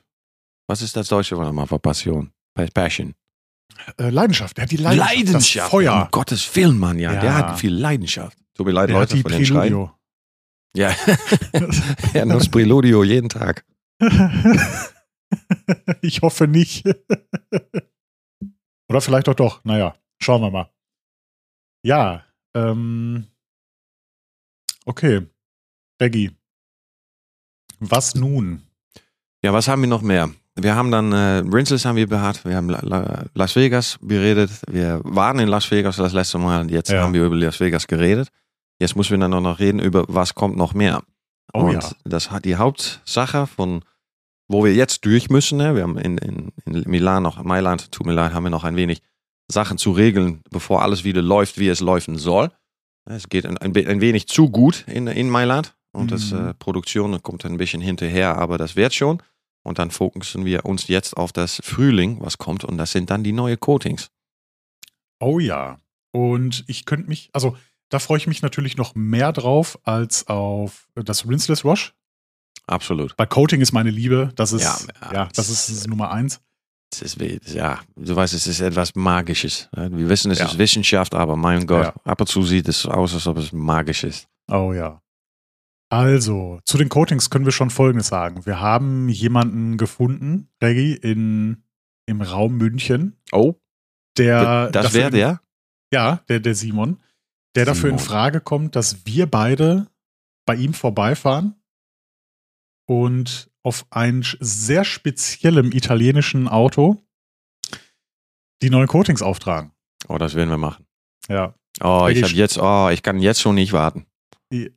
[0.68, 2.32] Was ist das deutsche Wort nochmal für Passion?
[2.54, 3.14] Pa- Passion.
[3.98, 4.58] Äh, Leidenschaft.
[4.58, 5.66] Er hat die Leidenschaft.
[5.66, 6.02] Das Feuer.
[6.04, 7.12] Um Gottes Willen, Mann, ja.
[7.14, 7.20] Ja.
[7.20, 8.36] Der hat viel Leidenschaft.
[8.54, 9.90] Tut mir leid, Er hat Leute, die von den Schreien.
[10.76, 10.92] Ja,
[12.14, 13.64] er nutzt Preludio jeden Tag.
[16.02, 16.84] ich hoffe nicht.
[18.88, 19.64] Oder vielleicht auch doch.
[19.64, 20.70] Naja, schauen wir mal.
[21.84, 23.26] Ja, ähm.
[24.86, 25.26] Okay.
[26.00, 26.30] Reggie.
[27.80, 28.62] Was nun?
[29.42, 30.30] Ja, was haben wir noch mehr?
[30.56, 34.50] Wir haben dann äh, Rinsels haben wir behaart, wir haben La La Las Vegas beredet.
[34.68, 37.02] Wir waren in Las Vegas das letzte Mal, jetzt Ja.
[37.02, 38.28] haben wir über Las Vegas geredet.
[38.78, 41.02] Jetzt müssen wir dann noch reden über was kommt noch mehr.
[41.52, 41.90] Oh Und ja.
[42.04, 43.84] das hat die Hauptsache von,
[44.54, 45.58] wo wir jetzt durch müssen.
[45.58, 45.74] Ne?
[45.74, 49.02] Wir haben in, in, in Milan noch, Mailand, mir leid, haben wir noch ein wenig
[49.48, 52.50] Sachen zu regeln, bevor alles wieder läuft, wie es laufen soll.
[53.04, 56.48] Es geht ein, ein, ein wenig zu gut in, in Mailand und das Mhm.
[56.48, 59.22] äh, Produktion kommt ein bisschen hinterher, aber das wird schon.
[59.64, 63.24] Und dann fokussen wir uns jetzt auf das Frühling, was kommt, und das sind dann
[63.24, 64.10] die neuen Coatings.
[65.20, 65.80] Oh ja.
[66.12, 67.56] Und ich könnte mich, also
[67.88, 71.94] da freue ich mich natürlich noch mehr drauf als auf das Rinseless Wash.
[72.66, 73.16] Absolut.
[73.16, 74.32] Bei Coating ist meine Liebe.
[74.36, 75.28] Das ist, Ja, ja, ja.
[75.34, 76.40] das ist, das ist Nummer eins.
[77.00, 77.16] Ist,
[77.52, 79.68] ja, du weißt, es ist etwas Magisches.
[79.74, 79.90] ne?
[79.96, 80.46] Wir wissen, es Ja.
[80.46, 81.94] ist Wissenschaft, aber mein Gott, Ja.
[82.04, 84.28] ab und zu sieht es aus, als ob es magisch ist.
[84.48, 85.00] Oh ja.
[85.90, 88.46] Also, zu den Coatings können wir schon Folgendes sagen.
[88.46, 91.64] Wir haben jemanden gefunden, Reggie, in,
[92.06, 93.54] im Raum München, Oh,
[94.16, 94.70] der.
[94.70, 95.40] das wäre der?
[95.92, 97.00] Ja, der, der Simon.
[97.56, 98.08] der dafür in Simon.
[98.12, 99.88] Frage kommt, dass wir beide
[100.46, 101.54] bei ihm vorbeifahren
[102.86, 107.02] und auf ein sehr speziellem italienischen Auto
[108.62, 109.72] die neuen Coatings auftragen.
[110.08, 110.86] Oh, das werden wir machen.
[111.28, 111.54] Ja.
[111.82, 114.06] Oh, ich Wirklich habe jetzt, oh, ich kann jetzt schon nicht warten.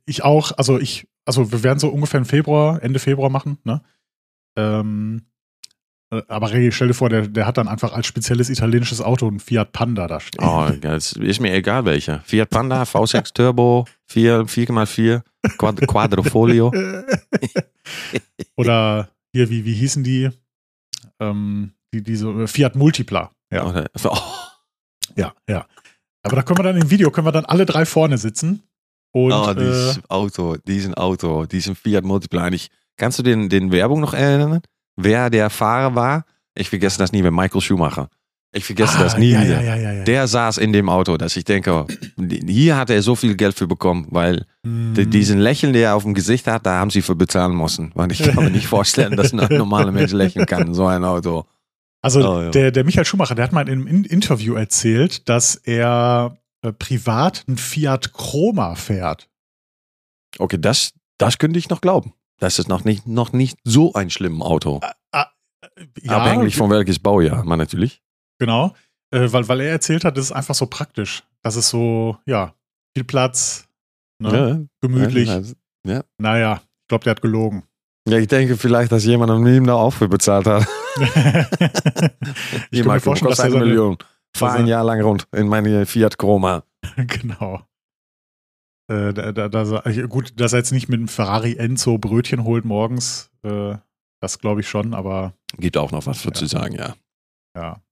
[0.04, 3.82] Ich auch, also ich, also wir werden so ungefähr im Februar, Ende Februar machen, ne?
[4.56, 5.37] Ähm, äh,
[6.10, 9.40] aber Regi, stell dir vor, der, der hat dann einfach als spezielles italienisches Auto ein
[9.40, 10.42] Fiat Panda da stehen.
[10.42, 12.20] Oh, ist mir egal welcher.
[12.24, 15.22] Fiat Panda, V6 Turbo, 4, 4x4,
[15.58, 16.72] Quad Quadrofolio.
[18.56, 20.30] Oder hier, wie, wie hießen die?
[21.20, 23.30] Ähm, die, diese äh, Fiat Multipla.
[23.52, 24.18] Ja, Oder, oh,
[25.14, 25.66] ja, ja.
[26.22, 28.62] Aber da können wir dann im Video, können wir dann alle drei vorne sitzen.
[29.12, 32.48] Und oh, äh, dieses Auto, diesen Auto, diesen Fiat Multipla.
[32.48, 34.62] Ich, kannst du den, den Werbung noch erinnern?
[35.00, 36.24] Wer der Fahrer war?
[36.54, 37.30] Ich vergesse das nie mehr.
[37.30, 38.08] Michael Schumacher.
[38.52, 39.62] Ich vergesse ah, das nie ja, wieder.
[39.62, 40.04] Ja, ja.
[40.04, 41.86] Der saß in dem Auto, dass ich denke,
[42.46, 46.02] hier hat er so viel Geld für bekommen, weil die- diesen Lächeln, der er auf
[46.02, 47.92] dem Gesicht hat, da haben sie für bezahlen müssen.
[47.94, 51.04] Weil ich kann mir nicht vorstellen, dass ein normaler Mensch lächeln kann in so ein
[51.04, 51.44] Auto.
[52.02, 55.54] Also Oh, der, der Michael Schumacher, der hat mal in einem In Interview erzählt, dass
[55.56, 59.28] er äh, privat ein Fiat Chroma fährt.
[60.38, 62.14] Okay, das, das könnte ich noch glauben.
[62.38, 64.80] Das ist noch nicht, noch nicht so ein schlimmes Auto.
[66.02, 68.02] Ja, Abhängig von welches Baujahr, man natürlich.
[68.38, 68.74] Genau,
[69.10, 71.24] äh, weil, weil er erzählt hat, das ist einfach so praktisch.
[71.42, 72.54] Das ist so, ja,
[72.96, 73.68] viel Platz,
[74.20, 74.68] ne?
[74.80, 75.28] gemütlich.
[75.86, 77.64] Ja, Naja, ich glaube, der hat gelogen.
[78.08, 80.66] Ja, ich denke vielleicht, dass jemand an ihm da auch für bezahlt hat.
[82.70, 83.98] ich kann mir vorstellen, dass er eine Million.
[84.36, 86.62] Fahr ein Jahr lang rund in meine Fiat Chroma.
[86.96, 87.62] genau.
[88.88, 92.64] Äh, da, da, da, gut, dass er jetzt nicht mit einem Ferrari Enzo Brötchen holt
[92.64, 93.76] morgens, äh,
[94.20, 96.34] das glaube ich schon, aber Gibt auch noch was für Ja.
[96.34, 96.94] zu sagen, ja.
[97.56, 97.82] ja.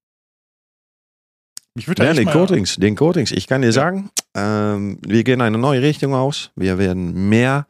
[1.79, 3.31] Ich würde Ja, den Coatings, den Coatings.
[3.33, 6.51] Ich kann dir sagen, ähm, wir gehen eine neue Richtung aus.
[6.57, 7.67] Wir werden mehr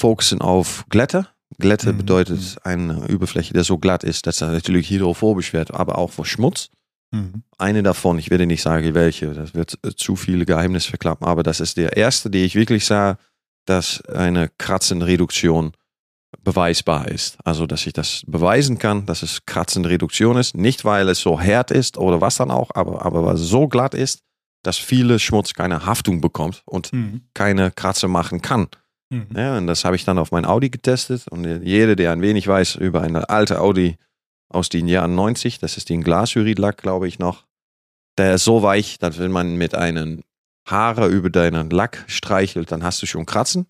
[0.00, 1.26] fokussen auf Glätte.
[1.58, 1.98] Glätte Mhm.
[1.98, 6.24] bedeutet eine Überfläche, die so glatt ist, dass er natürlich hydrophobisch wird, aber auch vor
[6.24, 6.70] Schmutz.
[7.12, 7.42] Mhm.
[7.58, 11.42] Eine davon, ich werde nicht sagen welche, das wird äh, zu viele Geheimnisse verklappen, aber
[11.42, 13.18] das ist der erste, die ich wirklich sah,
[13.66, 15.72] dass eine Kratzenreduktion
[16.42, 17.38] beweisbar ist.
[17.44, 20.56] Also, dass ich das beweisen kann, dass es Kratzenreduktion ist.
[20.56, 23.66] Nicht, weil es so hart ist oder was dann auch, aber, aber weil es so
[23.68, 24.20] glatt ist,
[24.62, 27.22] dass viele Schmutz keine Haftung bekommt und Mhm.
[27.34, 28.68] keine Kratzer machen kann.
[29.10, 29.26] Mhm.
[29.34, 31.26] Ja, und das habe ich dann auf mein Audi getestet.
[31.28, 33.96] Und jeder, der ein wenig weiß über eine alte Audi
[34.50, 37.46] aus den Jahren 90, das ist den Glashydrid-Lack, glaube ich noch,
[38.18, 40.22] der ist so weich, dass wenn man mit einem
[40.68, 43.66] Haare über deinen Lack streichelt, dann hast du schon Kratzen.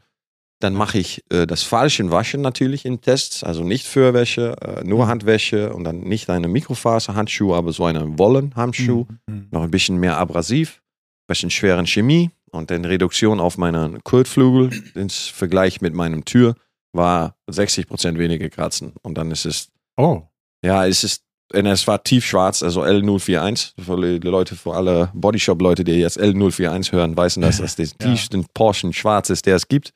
[0.61, 5.07] Dann mache ich äh, das falsche Waschen natürlich in Tests, also nicht Fürwäsche, äh, nur
[5.07, 9.49] Handwäsche und dann nicht eine Mikrofaserhandschuh, aber so einen Wollenhandschuh Mhm.
[9.51, 10.83] noch ein bisschen mehr abrasiv,
[11.27, 16.57] bisschen schweren Chemie und dann Reduktion auf meinen Kurtflügel im Vergleich mit meinem Tür
[16.93, 18.93] war 60% weniger Kratzen.
[19.03, 20.23] Und dann ist es, Oh.
[20.65, 23.73] Ja, es ist, und es war tiefschwarz, also L041.
[23.83, 28.43] Für die Leute, für alle Bodyshop-Leute, die jetzt L041 hören, wissen, dass das der tiefste
[28.55, 29.93] Porsche schwarz ist, der es gibt.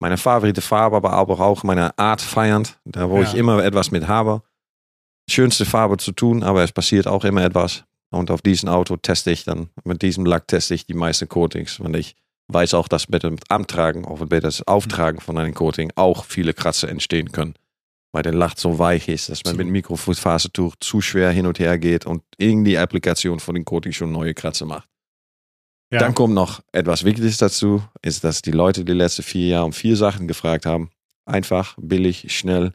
[0.00, 3.38] Meine favorite Farbe, aber auch meine Art feiernd, da wo ich Ja.
[3.38, 4.42] immer etwas mit habe.
[5.30, 7.84] Schönste Farbe zu tun, aber es passiert auch immer etwas.
[8.10, 11.78] Und auf diesem Auto teste ich dann, mit diesem Lack teste ich die meisten Coatings.
[11.80, 12.16] Und ich
[12.48, 16.52] weiß auch, dass mit dem Antragen, auch mit das Auftragen von einem Coating auch viele
[16.52, 17.54] Kratzer entstehen können.
[18.14, 21.58] Weil der Lack so weich ist, dass man mit dem Mikrofasertuch zu schwer hin und
[21.58, 24.86] her geht und irgendwie die Applikation von den Coating schon neue Kratzer macht.
[25.90, 25.98] Ja.
[26.00, 29.72] Dann kommt noch etwas Wichtiges dazu, ist, dass die Leute die letzten vier Jahre um
[29.72, 30.90] vier Sachen gefragt haben.
[31.24, 32.74] Einfach, billig, schnell.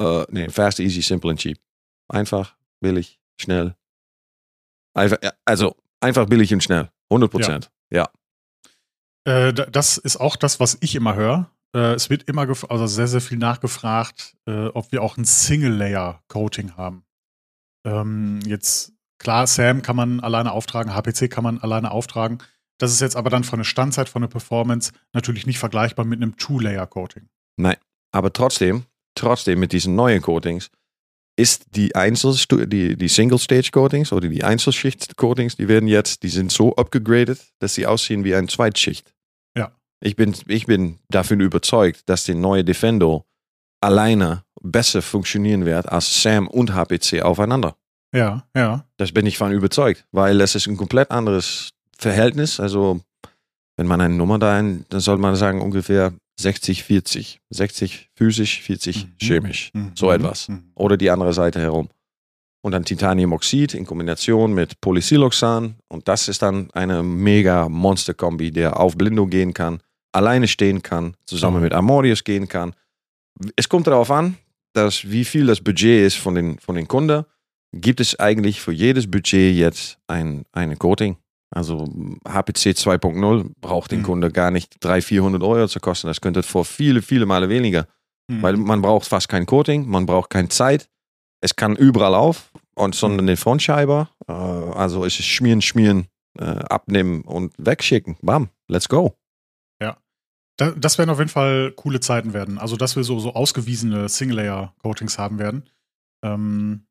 [0.00, 1.58] Äh, nee, fast, easy, simple and cheap.
[2.08, 3.76] Einfach, billig, schnell.
[4.94, 6.90] Einfach, ja, also einfach billig und schnell.
[7.10, 7.70] 100 Prozent.
[7.90, 8.08] Ja.
[9.24, 11.50] Äh, da- das ist auch das, was ich immer höre.
[11.74, 16.76] Äh, es wird immer, also sehr, sehr viel nachgefragt, äh, ob wir auch ein Single-Layer-Coating
[16.76, 17.04] haben.
[17.86, 22.38] Ähm, jetzt, klar, SAM kann man alleine auftragen, HPC kann man alleine auftragen.
[22.78, 26.20] Das ist jetzt aber dann von der Standzeit, von der Performance natürlich nicht vergleichbar mit
[26.20, 27.28] einem Two-Layer-Coating.
[28.12, 30.70] Aber trotzdem, trotzdem mit diesen neuen Coatings
[31.36, 36.74] ist die Einzelstu die, die Single-Stage-Coatings oder die Einzelschicht-Coatings, die werden jetzt, die sind so
[36.76, 39.12] upgegradet, dass sie aussehen wie eine Zweitschicht.
[40.02, 43.24] Ich bin, ich bin davon überzeugt, dass die neue Defendo
[43.82, 47.76] alleine besser funktionieren wird als SAM und HPC aufeinander.
[48.14, 48.84] Ja, ja.
[48.96, 52.58] Das bin ich von überzeugt, weil es ist ein komplett anderes Verhältnis.
[52.60, 53.00] Also,
[53.76, 57.40] wenn man eine Nummer da ein, dann soll man sagen ungefähr 60, 40.
[57.50, 59.10] 60 physisch, 40 Mhm.
[59.20, 59.70] chemisch.
[59.74, 59.92] Mhm.
[59.94, 60.48] So etwas.
[60.48, 60.72] Mhm.
[60.74, 61.88] Oder die andere Seite herum.
[62.62, 65.76] und dann Titaniumoxid in Kombination mit Polysiloxan.
[65.88, 69.80] Und das ist dann eine mega Monster-Kombi, der auf Blindo gehen kann,
[70.12, 71.62] alleine stehen kann, zusammen Mhm.
[71.64, 72.74] mit Amorius gehen kann.
[73.56, 74.36] Es kommt darauf an,
[74.72, 77.24] dass wie viel das Budget ist von den, von den Kunden.
[77.72, 81.16] Gibt es eigentlich für jedes Budget jetzt ein, eine Coating?
[81.52, 81.84] Also
[82.28, 84.04] HPC 2.0 braucht den Mhm.
[84.04, 86.06] Kunde gar nicht 300, 400 Euro zu kosten.
[86.06, 87.86] Das könnte vor viele, viele Male weniger.
[88.30, 88.42] Hm.
[88.42, 90.88] Weil man braucht fast kein Coating, man braucht keine Zeit.
[91.40, 94.10] Es kann überall auf und sondern den Frontscheiber.
[94.28, 96.06] Äh, also es ist schmieren, schmieren,
[96.38, 98.16] äh, abnehmen und wegschicken.
[98.22, 99.16] Bam, let's go.
[100.56, 102.58] Da, das werden auf jeden Fall coole Zeiten werden.
[102.58, 105.68] Also, dass wir so, so ausgewiesene Single-Layer-Coatings haben werden.
[106.22, 106.86] Ähm,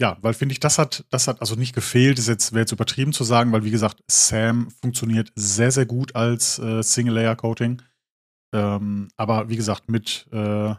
[0.00, 2.72] ja, weil finde ich, das hat, das hat also nicht gefehlt, ist jetzt, wäre jetzt
[2.72, 7.82] übertrieben zu sagen, weil wie gesagt, Sam funktioniert sehr, sehr gut als äh, Single-Layer-Coating.
[8.54, 10.74] Ähm, aber wie gesagt, mit äh,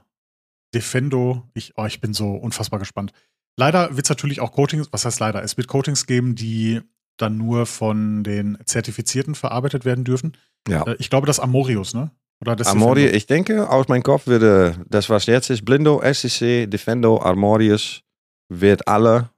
[0.73, 3.13] Defendo, ich, oh, ich bin so unfassbar gespannt.
[3.57, 5.43] Leider wird es natürlich auch Coatings, was heißt leider?
[5.43, 6.81] Es wird Coatings geben, die
[7.17, 10.35] dann nur von den Zertifizierten verarbeitet werden dürfen.
[10.67, 10.83] Ja.
[10.87, 12.11] Äh, ich glaube, das Amorius, ne?
[12.41, 13.17] Oder das Armori, Defendo.
[13.17, 18.01] ich denke, aus meinem Kopf würde das, was jetzt ist, Blindo, SCC, Defendo, Armorius,
[18.49, 19.29] wird alle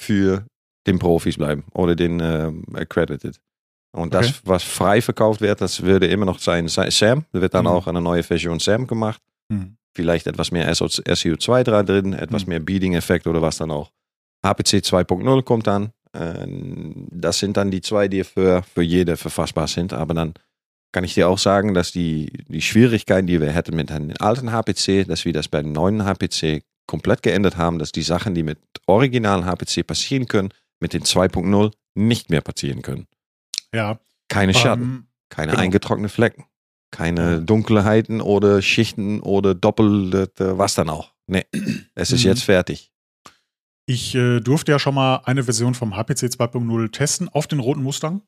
[0.00, 0.44] für
[0.86, 3.38] den Profis bleiben oder den ähm, Accredited.
[3.96, 4.36] Und das, Okay.
[4.44, 7.24] was frei verkauft wird, das würde immer noch sein Sa- Sam.
[7.32, 7.70] Da wird dann Mhm.
[7.70, 9.20] auch eine neue Version Sam gemacht.
[9.52, 9.76] Hm.
[9.96, 12.48] Vielleicht etwas mehr SO2 dran drin, etwas Mhm.
[12.50, 13.90] mehr Beading-Effekt oder was dann auch.
[14.44, 15.90] HPC 2.0 kommt dann.
[16.12, 16.46] Äh,
[17.10, 19.92] Das sind dann die zwei, die für, für jede verfassbar sind.
[19.92, 20.34] Aber dann
[20.92, 24.50] kann ich dir auch sagen, dass die, die Schwierigkeiten, die wir hätten mit einem alten
[24.52, 28.42] HPC, dass wir das bei dem neuen HPC komplett geändert haben, dass die Sachen, die
[28.42, 30.48] mit originalen HPC passieren können,
[30.80, 33.06] mit den 2.0 nicht mehr passieren können.
[33.74, 33.98] Ja.
[34.28, 35.62] Keine Schatten, Ähm, keine genau.
[35.62, 36.44] eingetrocknete Flecken,
[36.90, 37.42] keine.
[37.42, 41.12] Dunkelheiten oder Schichten oder doppelte, was dann auch.
[41.26, 41.44] Nee,
[41.94, 42.28] es ist Mhm.
[42.30, 42.90] jetzt fertig.
[43.84, 47.82] ich äh, durfte ja schon mal eine Version vom HPC 2.0 testen auf den roten
[47.82, 48.22] Mustang.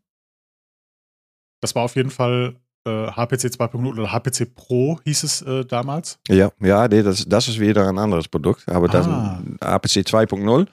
[1.61, 2.57] Das war auf jeden Fall
[2.87, 6.19] äh, HPC 2.0 oder HPC Pro hieß es äh, damals.
[6.29, 8.69] Ja, ja nee, das, das ist wieder ein anderes Produkt.
[8.69, 9.43] Aber das Ah.
[9.63, 10.67] HPC 2.0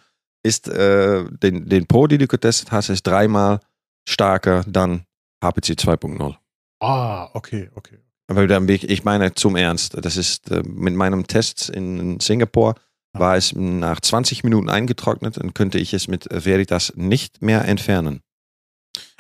[0.44, 3.60] ist, äh, den, den Pro, den du getestet hast, ist dreimal
[4.08, 5.04] stärker dann
[5.44, 6.36] HPC 2.0.
[6.80, 7.98] Ah, okay, okay.
[8.30, 12.76] Aber dann, ich meine zum Ernst, das ist äh, mit meinem Test in Singapur
[13.14, 13.20] Ja.
[13.20, 18.22] war es nach 20 Minuten eingetrocknet und könnte ich es mit Veritas nicht mehr entfernen.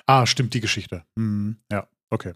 [0.07, 1.03] Ah, stimmt die Geschichte.
[1.17, 2.33] Hm, ja, okay.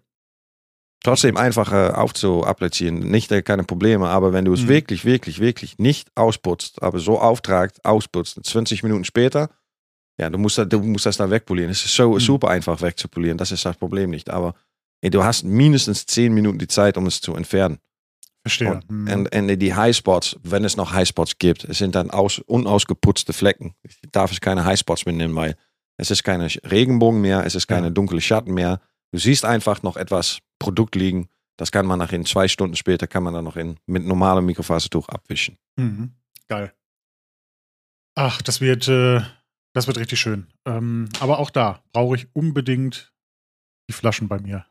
[1.04, 4.68] Trotzdem einfach äh, aufzuapplizieren, nicht äh, keine Probleme, aber wenn du es Mhm.
[4.68, 9.50] wirklich, wirklich, wirklich nicht ausputzt, aber so auftragt, ausputzt, 20 Minuten später,
[10.20, 11.72] ja, du musst, das- du musst das dann wegpolieren.
[11.72, 12.20] Es ist so Mhm.
[12.20, 14.30] super einfach wegzupolieren, das ist das Problem nicht.
[14.30, 14.54] Aber
[15.02, 17.80] ey, du hast mindestens 10 Minuten die Zeit, um es zu entfernen.
[18.44, 18.72] Verstehe.
[18.72, 19.08] Und, Hm.
[19.08, 23.74] en, en die Highspots, wenn es noch Highspots gibt, es sind dann aus, unausgeputzte Flecken.
[23.82, 25.56] Ich darf es keine Highspots mehr nennen, weil
[25.98, 27.94] es ist keine Regenbogen mehr, es ist keine Ja.
[27.94, 28.82] dunkle Schatten mehr.
[29.12, 31.30] Du siehst einfach noch etwas Produkt liegen.
[31.58, 34.46] Das kann man nach in zwei Stunden später kann man dann noch in, mit normalem
[34.46, 35.58] Mikrofasertuch abwischen.
[35.76, 36.14] Mhm.
[36.48, 36.74] Geil.
[38.16, 39.22] Ach, das wird, äh,
[39.74, 40.48] das wird richtig schön.
[40.66, 43.14] Ähm, aber auch da brauche ich unbedingt
[43.90, 44.66] die Flaschen bei mir.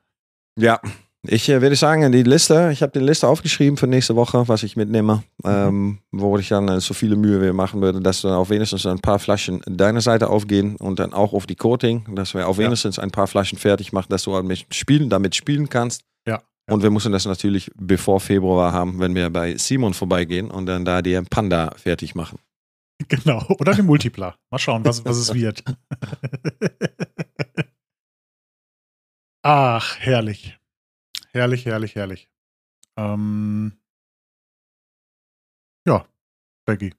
[0.58, 0.80] Ja,
[1.26, 4.62] ich äh, würde sagen, die Liste, ich habe die Liste aufgeschrieben für nächste Woche, was
[4.62, 8.32] ich mitnehme, ähm, wo ich dann äh, so viele Mühe wir machen würde, dass dann
[8.32, 12.32] auf wenigstens ein paar Flaschen deiner Seite aufgehen und dann auch auf die Coating, dass
[12.34, 12.64] wir auf Ja.
[12.64, 16.02] wenigstens ein paar Flaschen fertig machen, dass du mit spielen, damit spielen kannst.
[16.26, 16.40] Ja.
[16.70, 20.84] Und wir müssen das natürlich bevor Februar haben, wenn wir bei Simon vorbeigehen und dann
[20.84, 22.38] da die Panda fertig machen.
[23.08, 23.42] Genau.
[23.58, 24.36] Oder den Multipler.
[24.50, 25.64] Mal schauen, was, was es wird.
[29.42, 30.58] Ach, herrlich.
[31.32, 32.28] Herrlich, herrlich, herrlich.
[32.96, 33.72] Ähm,
[35.86, 36.04] ja,
[36.66, 36.92] Becky.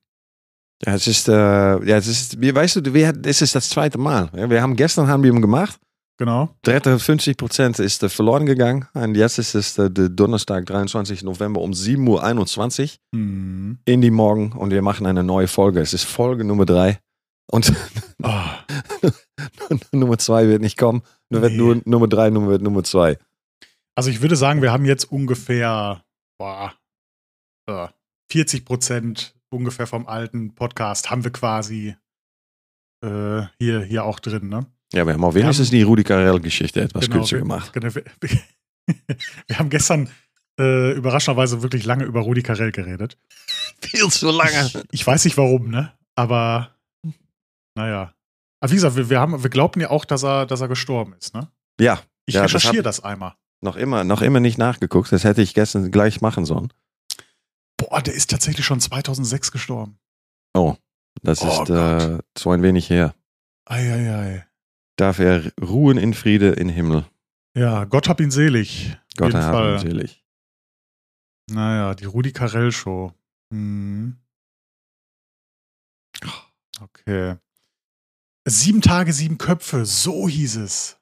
[0.86, 3.98] Ja, es ist, äh, ja, es ist, wie weißt du, wir, es ist das zweite
[3.98, 4.30] Mal.
[4.34, 5.80] Wir haben gestern haben wir ihn gemacht.
[6.18, 6.56] Genau.
[6.64, 8.88] 53 Prozent ist äh, verloren gegangen.
[8.94, 11.24] Und jetzt ist es äh, der Donnerstag, 23.
[11.24, 13.80] November um 7.21 Uhr Hm.
[13.86, 15.82] in die Morgen und wir machen eine neue Folge.
[15.82, 17.00] Es ist Folge Nummer 3
[17.52, 17.74] und
[18.24, 18.60] Ah,
[19.92, 21.02] Nummer 2 wird nicht kommen.
[21.30, 21.58] Nur wird Nee.
[21.58, 23.18] nur Nummer 3, Nummer wird Nummer 2.
[24.02, 26.04] also ich würde sagen, wir haben jetzt ungefähr
[26.40, 26.74] boah,
[27.70, 27.88] äh,
[28.32, 31.96] 40 Prozent ungefähr vom alten Podcast haben wir quasi
[33.06, 34.66] äh, hier, hier auch drin, ne?
[34.92, 37.74] Ja, wir haben auch wenigstens die Rudi Carell-Geschichte etwas kürzer wir, gemacht.
[37.74, 38.04] Genau, wir,
[39.48, 40.10] wir haben gestern
[40.60, 43.20] äh, überraschenderweise wirklich lange über Rudi Carell geredet.
[43.82, 44.66] Viel zu lange.
[44.66, 45.94] Ich, ich weiß nicht warum, ne?
[46.16, 46.76] Aber
[47.78, 48.16] naja.
[48.60, 51.14] Aber wie gesagt, wir, wir, haben, wir glaubten ja auch, dass er, dass er gestorben
[51.14, 51.52] ist, ne?
[51.80, 53.36] Ja, Ich Ja, das recherchiere hab- das, einmal.
[53.62, 55.12] Noch immer, noch immer nicht nachgeguckt.
[55.12, 56.74] Das hätte ich gestern gleich machen sollen.
[57.78, 59.98] Boah, der ist tatsächlich schon 2006 gestorben.
[60.54, 60.76] Oh.
[61.24, 63.14] Das Oh ist äh, so ein wenig her.
[63.66, 64.48] Eieiei.
[64.96, 67.06] Darf er ruhen in Friede in Himmel.
[67.56, 68.98] Ja, Gott hab ihn selig.
[69.18, 69.80] Gott jeden erhabe ihn Fall.
[69.80, 70.26] selig.
[71.50, 73.14] Naja, die Rudi Carell Show.
[73.52, 74.18] Hm.
[76.80, 77.36] Okay.
[78.48, 80.98] Sieben Tage, sieben Köpfe, so hieß es.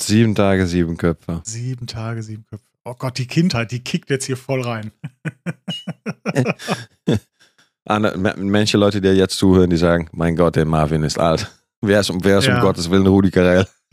[0.00, 1.40] Sieben Tage, sieben Köpfe.
[1.44, 2.64] Sieben Tage, sieben Köpfe.
[2.84, 4.90] Oh Gott, die Kindheit, die kickt jetzt hier voll rein.
[8.36, 11.50] Manche Leute, die jetzt zuhören, die sagen, mein Gott, der Marvin ist alt.
[11.80, 12.56] Wer ist, wer ist Ja.
[12.56, 13.66] um Gottes Willen Rudi Carell?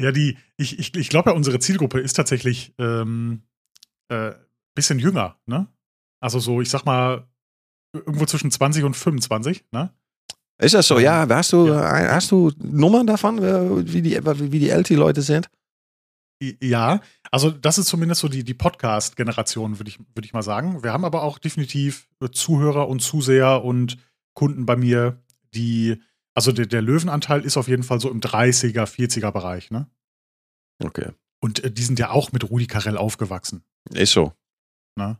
[0.00, 3.42] ja, die, ich, ich, ich glaube ja, unsere Zielgruppe ist tatsächlich ähm,
[4.08, 4.32] äh,
[4.74, 5.68] bisschen jünger, ne?
[6.20, 7.28] Also so, ich sag mal,
[7.92, 9.92] irgendwo zwischen 20 und 25, ne?
[10.62, 10.98] Ist das so?
[10.98, 11.98] Ja, hast du, Ja.
[11.98, 15.48] äh, hast du Nummern davon, äh, wie die, wie die älter Leute sind?
[16.60, 17.00] Ja,
[17.30, 20.82] also das ist zumindest so die, die Podcast-Generation, würde ich, würd ich mal sagen.
[20.82, 23.96] Wir haben aber auch definitiv äh, Zuhörer und Zuseher und
[24.34, 25.22] Kunden bei mir,
[25.54, 26.00] die,
[26.34, 29.86] also der, der Löwenanteil ist auf jeden Fall so im 30er, 40er Bereich, ne?
[30.82, 31.10] Okay.
[31.40, 33.62] Und äh, die sind ja auch mit Rudi Carell aufgewachsen.
[33.92, 34.32] Ist so.
[34.96, 35.18] Ne?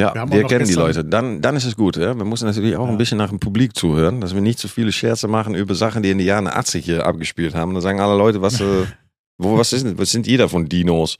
[0.00, 1.04] Ja, Wir wir, kennen die Leute.
[1.04, 1.96] Dann, dann ist es gut.
[1.96, 2.14] Ja?
[2.16, 2.90] Wir müssen natürlich auch Ja.
[2.92, 6.02] ein bisschen nach dem Publik zuhören, dass wir nicht zu viele Scherze machen über Sachen,
[6.02, 7.72] die in den Jahren 80 hier abgespielt haben.
[7.74, 8.86] Dann sagen alle Leute, was, äh,
[9.38, 11.16] wo, was, ist, was sind die da von Dinos?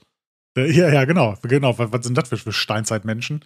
[0.57, 1.35] Äh, Ja, ja, genau.
[1.43, 1.77] genau.
[1.77, 3.45] Was, was sind das für, für Steinzeitmenschen?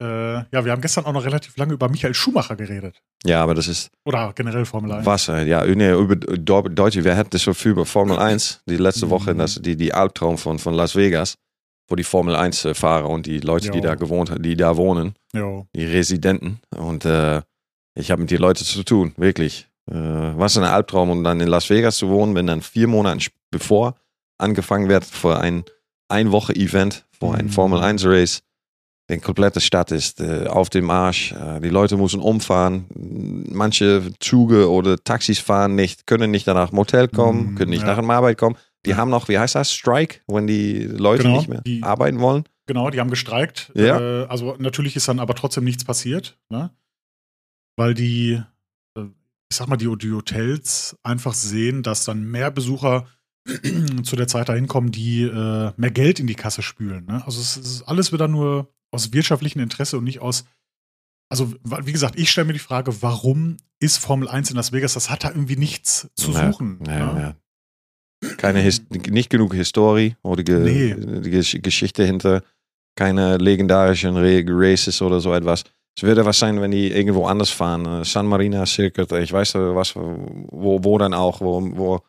[0.00, 3.00] Äh, ja, wir haben gestern auch noch relativ lange über Michael Schumacher geredet.
[3.24, 5.04] Ja, aber das ist Oder generell Formel 1.
[5.04, 5.42] Wasser.
[5.44, 9.06] Ja, nee, über Deu- Deutsche, wir hatten das so viel über Formel 1, die letzte
[9.06, 9.10] Mhm.
[9.10, 11.34] Woche, das, die, die Albtraum von, von Las Vegas,
[11.88, 13.84] wo die Formel 1 äh, Fahrer und die Leute, die Ja.
[13.84, 15.66] da gewohnt die da wohnen, Jo.
[15.74, 16.60] die Residenten.
[16.76, 17.42] Und äh,
[17.94, 19.66] ich habe mit den Leuten zu tun, wirklich.
[19.90, 23.30] Äh, was ein Albtraum, um dann in Las Vegas zu wohnen, wenn dann vier Monate
[23.50, 23.94] bevor
[24.38, 25.64] angefangen wird für ein
[26.10, 27.50] ein Woche Event, für ein Mhm.
[27.50, 28.40] Formel 1 Race.
[29.10, 31.32] Die komplette Stadt ist äh, auf dem Arsch.
[31.32, 32.86] Äh, die Leute müssen umfahren.
[33.50, 37.82] Manche Züge oder Taxis fahren nicht, können nicht nach dem Motel kommen, Mhm, können nicht
[37.82, 37.88] ja.
[37.88, 38.56] nach dem Arbeit kommen.
[38.86, 38.96] Die Ja.
[38.96, 42.44] haben noch, wie heißt das, Strike, wenn die Leute Genau, nicht mehr die- arbeiten wollen.
[42.66, 43.72] Genau, die haben gestreikt.
[43.74, 43.98] Ja.
[43.98, 46.70] Äh, also natürlich ist dann aber trotzdem nichts passiert, ne?
[47.76, 48.42] Weil die,
[48.96, 49.00] äh,
[49.50, 53.06] ich sag mal, die, die Hotels einfach sehen, dass dann mehr Besucher
[54.02, 57.06] zu der Zeit dahin kommen, die äh, mehr Geld in die Kasse spülen.
[57.06, 57.22] Ne?
[57.24, 60.44] Also es ist alles wieder nur aus wirtschaftlichem Interesse und nicht aus.
[61.30, 64.94] Also, wie gesagt, ich stelle mir die Frage, warum ist Formel 1 in Las Vegas?
[64.94, 66.80] Das hat da irgendwie nichts zu Ja, suchen.
[66.86, 67.20] Ja, ne?
[67.20, 67.36] ja.
[68.36, 70.94] Keine His nicht genug Historie oder ge Nee.
[71.20, 72.42] die Gesch Geschichte hinter,
[72.96, 75.64] keine legendarischen Re Races oder so etwas.
[75.96, 77.84] Es würde was sein, wenn die irgendwo anders fahren.
[77.86, 82.00] äh, San Marino Circuit, ich weiß äh, was, wo, wo dann auch, wo, wo,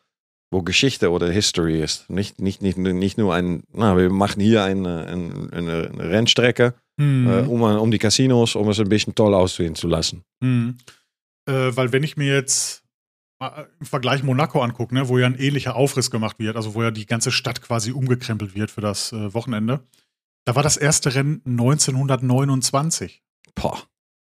[0.52, 2.08] wo Geschichte oder History ist.
[2.10, 7.26] Nicht, nicht, nicht, nicht nur ein, na, wir machen hier eine, eine, eine Rennstrecke, Hm.
[7.26, 10.22] äh, um, um die Casinos, um es ein bisschen toll aussehen zu lassen.
[10.42, 10.76] Hm.
[11.48, 12.82] Äh, weil wenn ich mir jetzt
[13.80, 16.90] im Vergleich Monaco angucke, ne, wo ja ein ähnlicher Aufriss gemacht wird, also wo ja
[16.90, 19.80] die ganze Stadt quasi umgekrempelt wird für das äh, Wochenende,
[20.44, 23.22] da war das erste Rennen 1929.
[23.54, 23.78] Boah.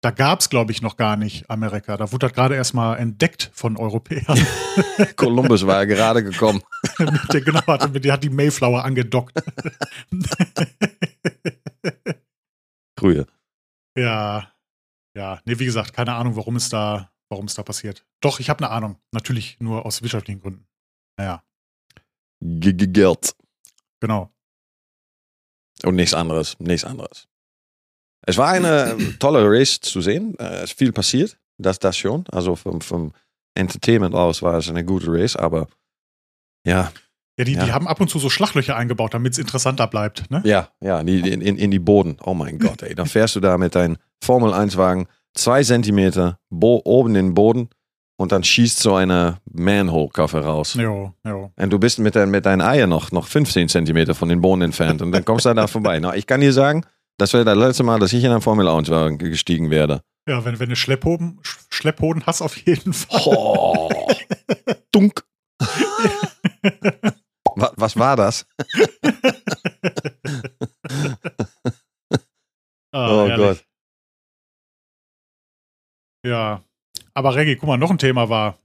[0.02, 1.96] Da gab es, glaube ich, noch gar nicht Amerika.
[1.96, 4.36] Da wurde das gerade erst mal entdeckt von Europäern.
[5.16, 6.60] Columbus war gerade gekommen.
[6.98, 9.32] mit der, genau, hat, mit der hat die Mayflower angedockt.
[12.98, 13.26] Früher.
[13.96, 14.48] ja,
[15.16, 15.40] ja.
[15.44, 18.04] Nee, wie gesagt, keine Ahnung, warum es da, warum es da passiert.
[18.20, 18.96] Doch, ich habe eine Ahnung.
[19.10, 20.66] Natürlich nur aus wirtschaftlichen Gründen.
[21.18, 21.42] Naja,
[22.40, 23.34] G -G Geld.
[24.00, 24.30] genau.
[25.84, 27.26] Und nichts anderes, nichts anderes.
[28.24, 30.38] Es war eine tolle Race zu sehen.
[30.38, 32.24] Äh, Es ist viel passiert, das, das schon.
[32.30, 33.12] Also vom, vom
[33.54, 35.66] Entertainment aus war es eine gute Race, aber
[36.66, 36.92] ja,
[37.38, 37.64] Ja, die, Ja.
[37.64, 40.30] die haben ab und zu so Schlachlöcher eingebaut, damit es interessanter bleibt.
[40.30, 40.40] Ne?
[40.44, 42.16] ja, ja, die, in, in, in die Boden.
[42.22, 42.94] Oh mein Gott, ey.
[42.94, 47.68] Dann fährst du da mit deinem Formel 1 Wagen zwei Zentimeter oben in den Boden
[48.18, 50.74] und dann schießt so eine Manhole-Koffer raus.
[50.74, 51.50] Jo, jo.
[51.56, 54.62] Und du bist mit, dein, mit deinen Eiern noch, noch 15 Zentimeter von den Boden
[54.62, 55.98] entfernt und dann kommst du da vorbei.
[56.00, 56.84] Na, ich kann dir sagen,
[57.18, 60.02] das wäre das letzte Mal, dass ich in einen Formel 1 Wagen gestiegen werde.
[60.28, 63.20] Ja, wenn, wenn du Schlepphoden, Sch- Schlepphoden hast, auf jeden Fall.
[63.26, 63.88] Oh.
[64.92, 65.24] Dunk.
[67.56, 68.46] was, was war das?
[72.92, 73.36] Ah, Oh herrlich.
[73.58, 73.64] Gott.
[76.24, 76.62] Ja.
[77.14, 78.58] Aber Reggie, guck mal, noch ein Thema war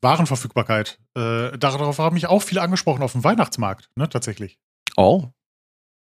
[0.00, 0.98] Warenverfügbarkeit.
[1.16, 4.58] Äh, darauf haben mich auch viele angesprochen auf dem Weihnachtsmarkt, ne, tatsächlich.
[4.96, 5.24] Oh.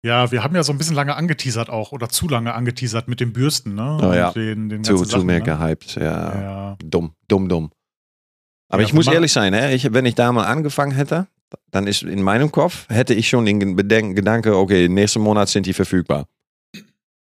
[0.05, 3.21] Ja, wir haben ja so ein bisschen lange angeteasert auch oder zu lange angeteasert mit
[3.21, 3.99] den Bürsten, ne?
[4.03, 4.33] Oh ja.
[4.33, 5.45] Den, den Zu, ganzen zu Sachen, mehr ne?
[5.45, 6.41] gehypt, ja.
[6.43, 6.77] Ja.
[6.85, 7.71] Dumm, dumm, dumm.
[8.69, 9.73] Aber Ja, ich muss ehrlich sein, hè?
[9.73, 11.29] Ich, wenn ich da mal angefangen hätte,
[11.71, 15.67] dann ist in meinem Kopf, hätte ich schon den Bedenken, Gedanke, okay, nächsten Monat sind
[15.67, 16.27] die verfügbar.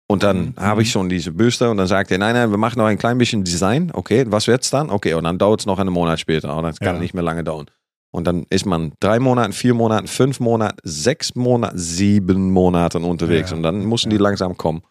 [0.06, 0.54] Und dann Mhm.
[0.58, 2.98] habe ich schon diese Bürste und dann sagt er, nein, nein, wir machen noch ein
[2.98, 3.90] klein bisschen Design.
[3.94, 4.90] Okay, was wird's dann?
[4.90, 6.54] Okay, und dann dauert es noch einen Monat später.
[6.56, 7.00] Und das kann Ja.
[7.00, 7.66] nicht mehr lange dauern.
[8.12, 13.50] Und dann ist man drei Monate, vier Monate, fünf Monate, sechs Monate, sieben Monate unterwegs.
[13.50, 13.56] Ja.
[13.56, 14.22] Und dann müssen die Ja.
[14.22, 14.82] langsam kommen.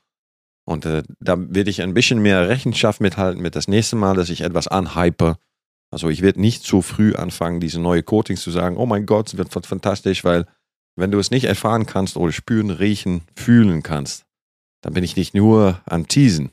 [0.65, 4.29] Und äh, da werde ich ein bisschen mehr Rechenschaft mithalten mit das nächste Mal, dass
[4.29, 5.35] ich etwas anhype.
[5.91, 9.27] Also ich werde nicht zu früh anfangen, diese neue Coatings zu sagen, oh mein Gott,
[9.27, 10.45] es wird fantastisch, weil
[10.95, 14.22] wenn du es nicht erfahren kannst oder spüren, riechen, fühlen kannst,
[14.83, 16.51] dann bin ich nicht nur am Teasen.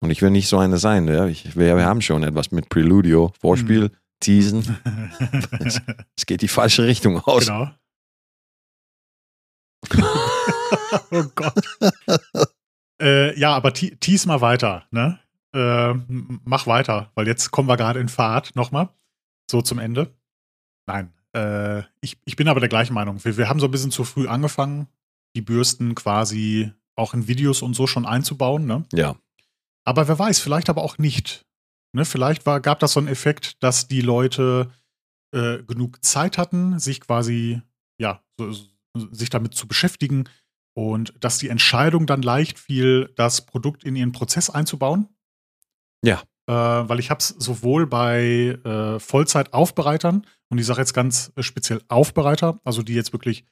[0.00, 1.06] Und ich will nicht so einer sein.
[1.06, 1.26] Ja?
[1.26, 4.78] Ich, wir, wir haben schon etwas mit Preludio, Vorspiel, Teasen.
[6.16, 7.46] Es geht die falsche Richtung aus.
[7.46, 7.70] genau.
[11.10, 11.78] oh Gott.
[13.00, 15.18] äh, ja, aber te- tease mal weiter, ne?
[15.54, 15.94] Äh,
[16.44, 18.88] mach weiter, weil jetzt kommen wir gerade in Fahrt nochmal.
[19.50, 20.14] So zum Ende.
[20.86, 23.22] Nein, äh, ich, ich bin aber der gleichen Meinung.
[23.24, 24.86] Wir, wir haben so ein bisschen zu früh angefangen,
[25.34, 26.72] die Bürsten quasi
[27.02, 28.84] auch in Videos und so schon einzubauen, ne?
[28.92, 29.16] Ja,
[29.84, 31.44] Aber wer weiß, vielleicht aber auch nicht.
[31.94, 34.72] Ne, vielleicht war, gab das so einen Effekt, dass die Leute
[35.34, 37.60] äh, genug Zeit hatten, sich quasi,
[37.98, 38.68] ja, so, so,
[39.10, 40.28] sich damit zu beschäftigen
[40.74, 45.08] und dass die Entscheidung dann leicht fiel, das Produkt in ihren Prozess einzubauen.
[46.02, 46.22] Ja.
[46.48, 51.42] Äh, weil ich habe es sowohl bei äh, Vollzeitaufbereitern und ich sage jetzt ganz äh,
[51.42, 53.44] speziell Aufbereiter, also die jetzt wirklich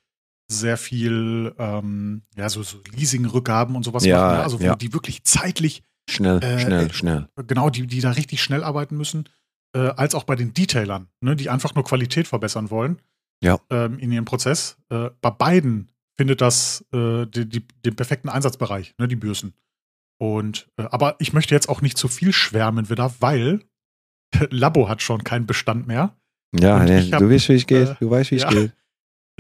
[0.51, 4.43] sehr viel ähm, ja, so, so Leasing-Rückgaben und sowas Ja, machen, ne?
[4.43, 4.77] also wo ja.
[4.77, 7.29] die wirklich zeitlich schnell, Äh, schnell, äh, schnell.
[7.47, 9.29] genau, die, die da richtig schnell arbeiten müssen,
[9.75, 13.01] äh, als auch bei den Detailern, ne, die einfach nur Qualität verbessern wollen
[13.43, 13.59] Ja.
[13.71, 14.77] ähm, in ihrem Prozess.
[14.91, 19.55] Äh, bei beiden findet das äh, die, die, den perfekten Einsatzbereich, ne, die Bürsten.
[20.19, 23.61] Und äh, aber ich möchte jetzt auch nicht zu viel schwärmen wieder, weil
[24.51, 26.17] Labo hat schon keinen Bestand mehr.
[26.59, 27.97] Ja, nee, hab, du weißt, wie es geht.
[28.01, 28.51] du weißt, wie es ja.
[28.51, 28.73] geht.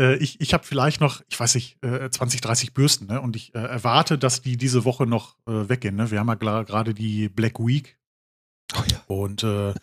[0.00, 3.20] Äh, ich ich habe vielleicht noch, ich weiß nicht, äh, 20, 30 Bürsten, ne?
[3.20, 5.96] Und ich äh, erwarte, dass die diese Woche noch äh, weggehen.
[5.96, 6.10] Ne?
[6.10, 7.98] Wir haben ja gerade die Black Week.
[8.74, 9.02] Oh ja.
[9.06, 9.74] Und äh,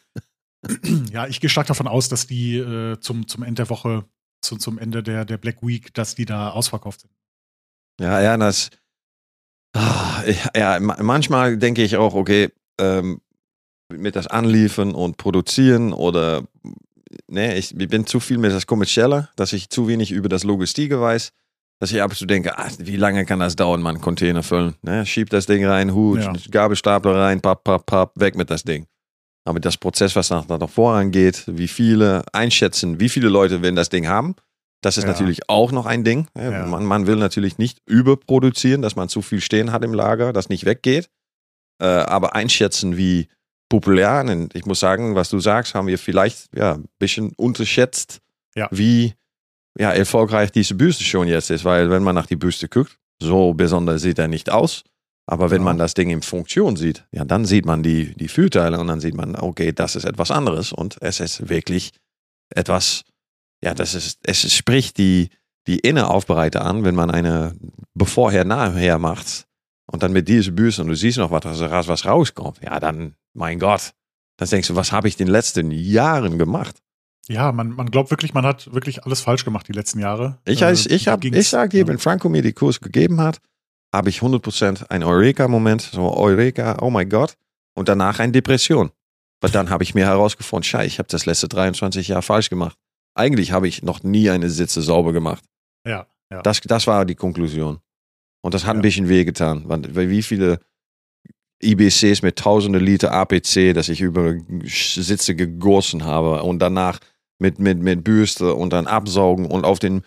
[1.11, 4.05] ja, ich gehe stark davon aus, dass die zum, zum Ende der Woche,
[4.41, 7.13] zu, zum Ende der, der Black Week, dass die da ausverkauft sind.
[8.01, 8.69] Ja, ja, das.
[9.75, 10.23] Ah,
[10.55, 13.21] ja, ma- manchmal denke ich auch, okay, ähm,
[13.93, 16.47] mit das Anliefern und Produzieren oder,
[17.27, 20.43] ne, ich, ich bin zu viel mit das Kommerzielle, dass ich zu wenig über das
[20.43, 21.31] Logistik weiß,
[21.79, 24.75] dass ich ab und zu denke, ah, wie lange kann das dauern, man Container füllen,
[24.81, 26.33] ne, schieb das Ding rein, Hut, Ja.
[26.49, 28.87] Gabelstapler rein, papp, papp, papp, weg mit das Ding.
[29.45, 33.89] Aber das Prozess, was nach, nach vorangeht, wie viele einschätzen, wie viele Leute werden das
[33.89, 34.35] Ding haben,
[34.81, 35.11] das ist Ja.
[35.11, 36.27] natürlich auch noch ein Ding.
[36.37, 36.65] Ja.
[36.65, 40.49] Man, man will natürlich nicht überproduzieren, dass man zu viel stehen hat im Lager, das
[40.49, 41.09] nicht weggeht.
[41.81, 43.27] Äh, aber einschätzen, wie
[43.69, 48.19] populär, und ich muss sagen, was du sagst, haben wir vielleicht ja, ein bisschen unterschätzt,
[48.55, 48.67] Ja.
[48.71, 49.13] wie
[49.79, 51.63] ja, erfolgreich diese Büste schon jetzt ist.
[51.65, 54.83] Weil wenn man nach die Büste guckt, so besonders sieht er nicht aus.
[55.29, 55.71] Aber wenn Genau.
[55.71, 59.01] man das Ding in Funktion sieht, ja, dann sieht man die, die Vorteile und dann
[59.01, 61.91] sieht man, okay, das ist etwas anderes und es ist wirklich
[62.49, 63.03] etwas,
[63.63, 65.29] ja, das ist, es spricht die,
[65.67, 67.55] die Innenaufbereiter an, wenn man eine
[67.93, 69.45] bevorher nachher macht
[69.91, 71.43] und dann mit dieser Büste und du siehst noch, was
[71.87, 73.93] was rauskommt, ja, dann, mein Gott,
[74.37, 76.77] dann denkst du, was habe ich in den letzten Jahren gemacht?
[77.29, 80.39] Ja, man, man glaubt wirklich, man hat wirklich alles falsch gemacht die letzten Jahre.
[80.45, 81.87] Ich, Äh, ich, hab, ich sag dir, ja.
[81.87, 83.39] wenn Franco mir die Kurs gegeben hat,
[83.93, 87.35] habe ich 100% ein Eureka-Moment, so Eureka, oh mein Gott,
[87.75, 88.91] und danach eine Depression.
[89.41, 92.77] Aber dann habe ich mir herausgefunden, scheiße, ich habe das letzte 23 Jahre falsch gemacht.
[93.15, 95.43] Eigentlich habe ich noch nie eine Sitze sauber gemacht.
[95.85, 96.41] Ja, ja.
[96.41, 97.79] Das, das war die Konklusion.
[98.41, 98.81] Und das hat ein Ja.
[98.83, 99.63] bisschen wehgetan.
[99.67, 100.59] Weil, weil wie viele
[101.63, 106.99] IBCs mit tausende Liter APC, dass ich über Sitze gegossen habe und danach
[107.39, 110.03] mit, mit, mit Bürste und dann absaugen und auf den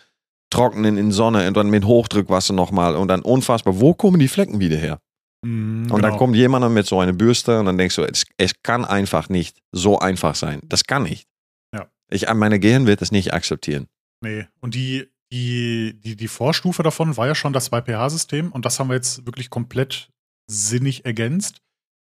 [0.49, 4.59] Trocknen in Sonne und dann mit Hochdruckwasser nochmal und dann unfassbar, wo kommen die Flecken
[4.59, 4.99] wieder her?
[5.43, 6.17] Mhm, Und dann genau.
[6.17, 9.57] kommt jemand mit so einer Bürste und dann denkst du, es, es kann einfach nicht
[9.71, 10.61] so einfach sein.
[10.65, 11.27] Das kann nicht.
[11.73, 11.87] Ja.
[12.09, 13.87] Ich, meine Gehirn wird das nicht akzeptieren.
[14.21, 14.45] Nee.
[14.59, 18.89] Und die, die, die, die Vorstufe davon war ja schon das 2pH-System und das haben
[18.89, 20.09] wir jetzt wirklich komplett
[20.51, 21.61] sinnig ergänzt,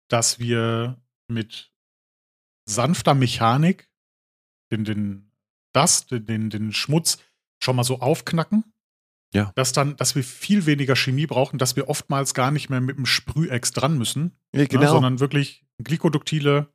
[0.08, 1.72] dass wir mit
[2.66, 3.88] sanfter Mechanik
[4.70, 5.30] den, den
[5.72, 7.18] Dust, den, den, Schmutz
[7.62, 8.64] schon mal so aufknacken.
[9.32, 9.52] Ja.
[9.56, 12.96] Dass dann, dass wir viel weniger Chemie brauchen, dass wir oftmals gar nicht mehr mit
[12.96, 16.68] dem Sprühex dran müssen, Ja, ne, sondern wirklich Glikoduktile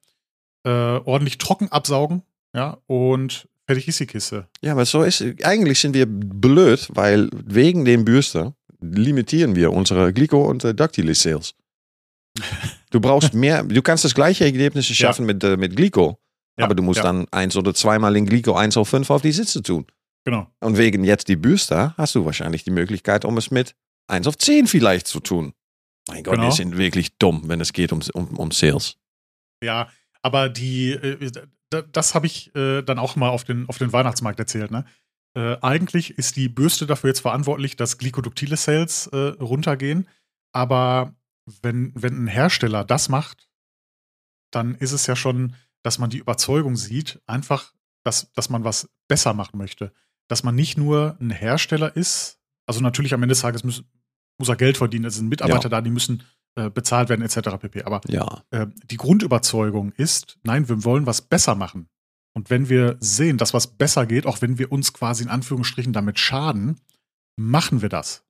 [0.65, 4.49] äh, ordentlich trocken absaugen, ja, und fertig ist die Kiste.
[4.61, 10.11] Ja, aber so ist, eigentlich sind wir blöd, weil wegen dem Bürster limitieren wir unsere
[10.11, 11.55] Glyco- und äh, Dactylis Sales.
[12.91, 16.19] Du brauchst mehr, du kannst das gleiche Ergebnis schaffen mit, äh, mit Glyco,
[16.57, 17.03] Ja, aber du musst ja.
[17.03, 19.85] dann eins oder zweimal in Glyco 1 auf 5 auf die Sitze tun.
[20.25, 20.47] Genau.
[20.59, 23.75] Und wegen jetzt die Bürster hast du wahrscheinlich die Möglichkeit, um es mit
[24.07, 25.53] 1 auf 10 vielleicht zu tun.
[26.07, 26.49] Mein Gott, Genau.
[26.49, 28.95] die sind wirklich dumm, wenn es geht um, um, um Sales.
[29.63, 29.89] Ja,
[30.23, 31.31] aber die, äh,
[31.71, 34.71] d- das habe ich äh, dann auch mal auf den, auf den Weihnachtsmarkt erzählt.
[34.71, 34.85] Ne?
[35.35, 40.07] Äh, eigentlich ist die Bürste dafür jetzt verantwortlich, dass glikoduktile Sales äh, runtergehen.
[40.51, 41.13] Aber
[41.62, 43.50] wenn, wenn ein Hersteller das macht,
[44.52, 47.74] dann ist es ja schon, dass man die Überzeugung sieht, einfach,
[48.04, 49.93] dass, dass man was besser machen möchte.
[50.28, 53.84] Dass man nicht nur ein Hersteller ist, also natürlich am Ende des Tages muss,
[54.38, 55.70] muss er Geld verdienen, es sind Mitarbeiter Ja.
[55.70, 56.24] da, die müssen
[56.56, 57.58] äh, bezahlt werden, etc.
[57.60, 57.84] pp.
[57.84, 61.89] Aber Ja, äh, die Grundüberzeugung ist, nein, wir wollen was besser machen.
[62.34, 65.93] Und wenn wir sehen, dass was besser geht, auch wenn wir uns quasi in Anführungsstrichen
[65.93, 66.80] damit schaden,
[67.36, 68.24] machen wir das.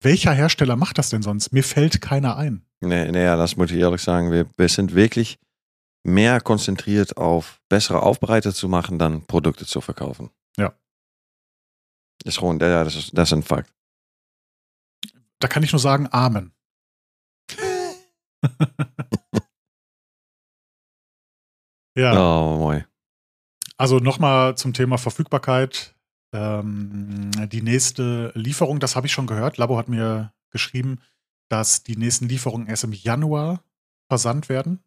[0.00, 1.52] Welcher Hersteller macht das denn sonst?
[1.52, 2.64] Mir fällt keiner ein.
[2.80, 4.30] nee, nee, ja, das muss ich ehrlich sagen.
[4.30, 5.38] Wir, wir sind wirklich
[6.04, 10.30] mehr konzentriert auf bessere Aufbereiter zu machen, dann Produkte zu verkaufen.
[10.56, 10.72] Ja.
[12.24, 13.72] Das ist ja, das ist, das ist ein Fakt.
[15.40, 16.52] Da kann ich nur sagen, Amen.
[21.96, 22.12] ja.
[22.12, 22.84] Oh, mooi.
[23.76, 25.94] Also nochmal zum Thema Verfügbarkeit.
[26.32, 29.56] Ähm, die nächste Lieferung, das habe ich schon gehört.
[29.56, 31.00] Labo hat mir geschrieben,
[31.48, 33.62] dass die nächsten Lieferungen erst im Januar
[34.10, 34.80] versandt werden.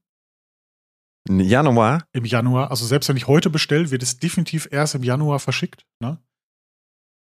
[1.30, 2.08] Januar?
[2.14, 2.72] Im Januar.
[2.72, 5.86] Also selbst wenn ich heute bestelle, wird es definitiv erst im Januar verschickt.
[6.00, 6.18] Ne?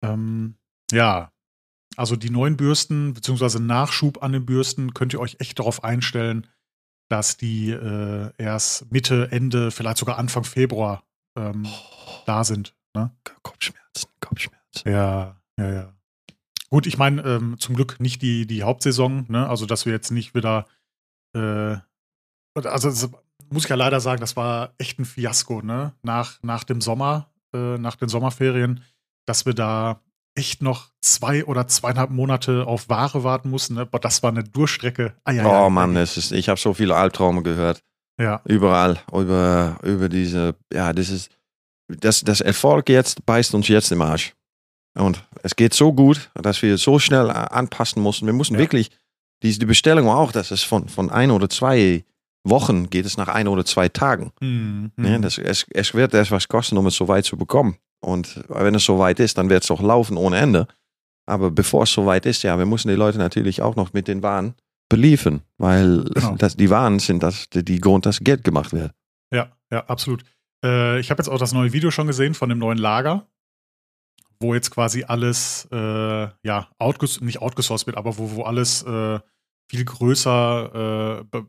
[0.04, 0.56] Ähm,
[0.92, 1.32] ja.
[1.96, 6.48] Also die neuen Bürsten, beziehungsweise Nachschub an den Bürsten, könnt ihr euch echt darauf einstellen,
[7.10, 11.04] dass die äh, erst Mitte, Ende, vielleicht sogar Anfang Februar
[11.38, 11.68] ähm,
[12.26, 12.74] da sind.
[12.96, 13.12] Ne?
[13.42, 14.90] Kopfschmerzen, Kopfschmerzen.
[14.90, 15.94] Ja, ja, ja.
[16.70, 19.48] Gut, ich meine, ähm, zum Glück nicht die, die Hauptsaison, ne?
[19.48, 20.66] Also, dass wir jetzt nicht wieder,
[21.36, 21.78] äh,
[22.56, 23.10] also das
[23.52, 25.94] muss ich ja leider sagen, das war echt ein Fiasko, ne?
[26.02, 28.84] Nach, nach dem Sommer, äh, nach den Sommerferien,
[29.28, 30.02] dass wir da
[30.36, 33.76] echt noch zwei oder zweieinhalb Monate auf Ware warten mussten.
[33.76, 33.82] Ne?
[33.82, 35.16] Aber das war eine Durchstrecke.
[35.24, 37.84] Ah, ja, oh ja, Mann, es ist, ich habe so viele Albträume gehört.
[38.20, 41.32] Ja, Überall, über, über diese, ja, das ist,
[41.88, 44.34] das, das Erfolg jetzt beißt uns jetzt im Arsch.
[44.96, 48.26] Und es geht so gut, dass wir so schnell anpassen mussten.
[48.28, 48.60] Wir mussten Ja.
[48.60, 48.92] wirklich,
[49.42, 52.04] die, die Bestellung auch, das ist von, von ein oder zwei
[52.44, 54.32] Wochen, geht es nach ein oder zwei Tagen.
[54.40, 55.06] Hm, hm.
[55.06, 57.78] Ja, das, es, es wird erst was kosten, um es so weit zu bekommen.
[58.02, 60.68] Und wenn es so weit ist, dann wird es auch laufen ohne Ende.
[61.26, 64.08] Aber bevor es so weit ist, ja, wir müssen die Leute natürlich auch noch mit
[64.10, 64.56] den Waren
[64.90, 66.36] beliefern, weil Genau.
[66.36, 68.92] das, die Waren sind das, die, die Grund, dass Geld gemacht wird.
[69.34, 70.24] Ja, ja, absolut.
[70.64, 73.28] Äh, ich habe jetzt auch das neue Video schon gesehen von dem neuen Lager,
[74.40, 79.20] wo jetzt quasi alles, äh, ja, outges nicht outgesourced wird, aber wo, wo alles äh,
[79.70, 81.42] viel größer, äh,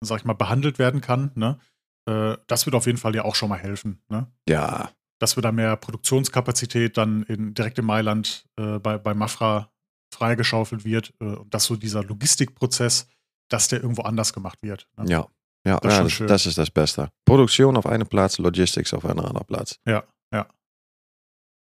[0.00, 1.32] sag ich mal, behandelt werden kann.
[1.34, 1.58] Ne?
[2.06, 4.02] Äh, das wird auf jeden Fall ja auch schon mal helfen.
[4.08, 4.26] Ne?
[4.48, 9.70] Ja, Dass wir da mehr Produktionskapazität dann in, direkt in Mailand äh, bei, bei Mafra
[10.14, 13.08] freigeschaufelt wird und dass so dieser Logistikprozess,
[13.48, 14.86] dass der irgendwo anders gemacht wird.
[14.98, 15.06] Ne?
[15.08, 15.26] ja.
[15.66, 17.08] Ja, Das ist ja, schon das, das ist das Beste.
[17.24, 19.78] Produktion auf einem Platz, Logistics auf einem anderen Platz.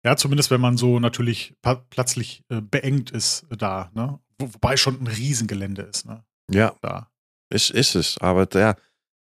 [0.06, 1.54] Ja, zumindest wenn man so natürlich
[1.90, 4.20] plötzlich äh, beengt ist äh, da, ne?
[4.40, 6.24] Wo, wobei schon ein Riesengelände ist, ne?
[6.50, 7.10] Ja, Da.
[7.50, 8.18] ist, ist es.
[8.20, 8.76] Aber ja,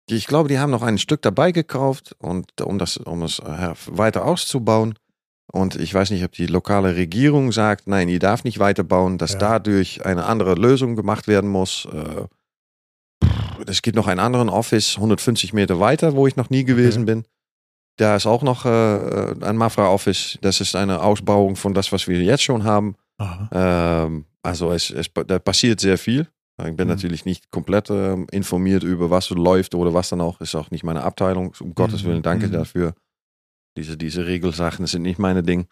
[0.09, 3.41] die- ich glaube, die haben noch ein Stück dabei gekauft, und, um, das, um es
[3.41, 4.95] äh, weiter auszubauen.
[5.51, 9.33] Und ich weiß nicht, ob die lokale Regierung sagt, nein, ihr darf nicht weiterbauen, dass
[9.33, 9.39] Ja.
[9.39, 11.87] dadurch eine andere Lösung gemacht werden muss.
[11.87, 12.27] Äh,
[13.67, 17.25] Es gibt noch einen anderen Office 150 Meter weiter, wo ich noch nie gewesen bin.
[17.99, 20.39] Da ist auch noch äh, ein Mafra-Office.
[20.43, 22.97] Das ist eine Ausbauung von das, was wir jetzt schon haben.
[23.53, 26.29] Ähm, also es, es, da passiert sehr viel.
[26.59, 26.95] Ich bin Mhm.
[26.95, 30.41] natürlich nicht komplett ähm, informiert über was so läuft oder was dann auch.
[30.41, 31.55] Ist auch nicht meine Abteilung.
[31.61, 32.09] Um Gottes Mhm.
[32.09, 32.53] Willen, danke Mhm.
[32.53, 32.95] dafür.
[33.77, 35.67] Diese, diese Regelsachen sind nicht meine Ding.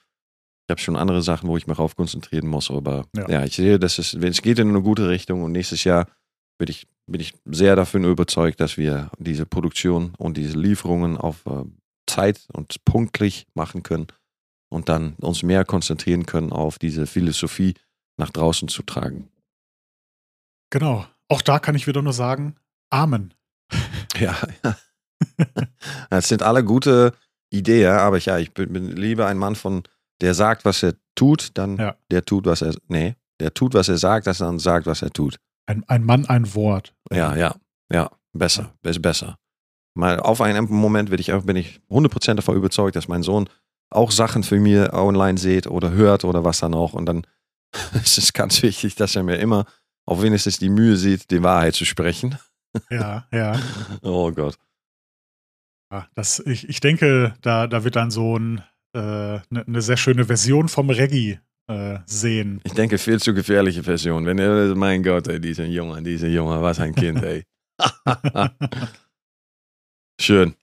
[0.66, 2.70] Ich habe schon andere Sachen, wo ich mich auf konzentrieren muss.
[2.70, 3.28] Aber Ja.
[3.30, 6.06] ja, ich sehe, dass es, wenn es geht in eine gute Richtung und nächstes Jahr
[6.58, 11.44] bin ich, bin ich sehr davon überzeugt, dass wir diese Produktion und diese Lieferungen auf
[11.46, 11.64] äh,
[12.06, 14.06] Zeit und punktlich machen können
[14.70, 17.74] und dann uns mehr konzentrieren können auf diese Philosophie
[18.16, 19.28] nach draußen zu tragen.
[20.70, 21.06] Genau.
[21.28, 22.56] Auch da kann ich wieder nur sagen,
[22.90, 23.34] Amen.
[24.16, 24.76] Ja, ja.
[26.10, 27.14] das sind alle gute
[27.50, 29.82] Ideen, aber ich, ja, ich bin, bin lieber ein Mann von,
[30.20, 31.96] der sagt, was er tut, dann Ja.
[32.10, 35.02] der tut, was er, nee, der tut, was er sagt, dass er dann sagt, was
[35.02, 35.38] er tut.
[35.66, 36.94] Ein, ein Mann, ein Wort.
[37.10, 37.56] Ja, ja,
[37.92, 39.38] ja, besser, ist besser.
[39.94, 43.48] Mal auf einen Moment bin ich, bin ich 100% davon überzeugt, dass mein Sohn
[43.90, 46.92] auch Sachen für mir online sieht oder hört oder was dann auch.
[46.94, 47.26] Und dann
[47.94, 49.66] ist es ganz wichtig, dass er mir immer
[50.06, 52.38] auch wenigstens die Mühe sieht, die Wahrheit zu sprechen.
[52.90, 53.58] Ja, ja.
[54.02, 54.58] Oh Gott.
[55.92, 58.58] ja das, ich, ich denke, da, da wird dann so ein,
[58.94, 61.38] äh, ne, eine sehr schöne Version vom Reggae
[61.68, 62.60] äh, sehen.
[62.64, 64.26] Ich denke, viel zu gefährliche Version.
[64.26, 67.44] Wenn er, mein Gott, ey, dieser Junge, dieser Junge, was ein Kind, ey.
[70.20, 70.54] Schön.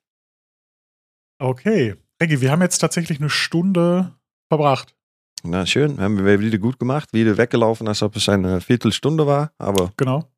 [1.40, 1.96] Okay.
[2.22, 4.16] Reggie, wir haben jetzt tatsächlich eine Stunde
[4.50, 4.96] verbracht.
[5.44, 9.52] Na schön, haben wir wieder gut gemacht, wieder weggelaufen, als ob es eine Viertelstunde war,
[9.58, 10.32] aber Genau.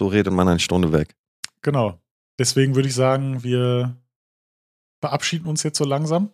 [0.00, 1.16] so redet man eine Stunde weg.
[1.62, 2.00] Genau.
[2.38, 3.96] Deswegen würde ich sagen, wir
[5.00, 6.30] verabschieden uns jetzt so langsam.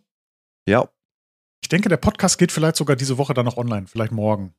[0.69, 0.89] Ja.
[1.63, 4.55] Ich denke, der Podcast geht vielleicht sogar diese Woche dann noch online, vielleicht morgen.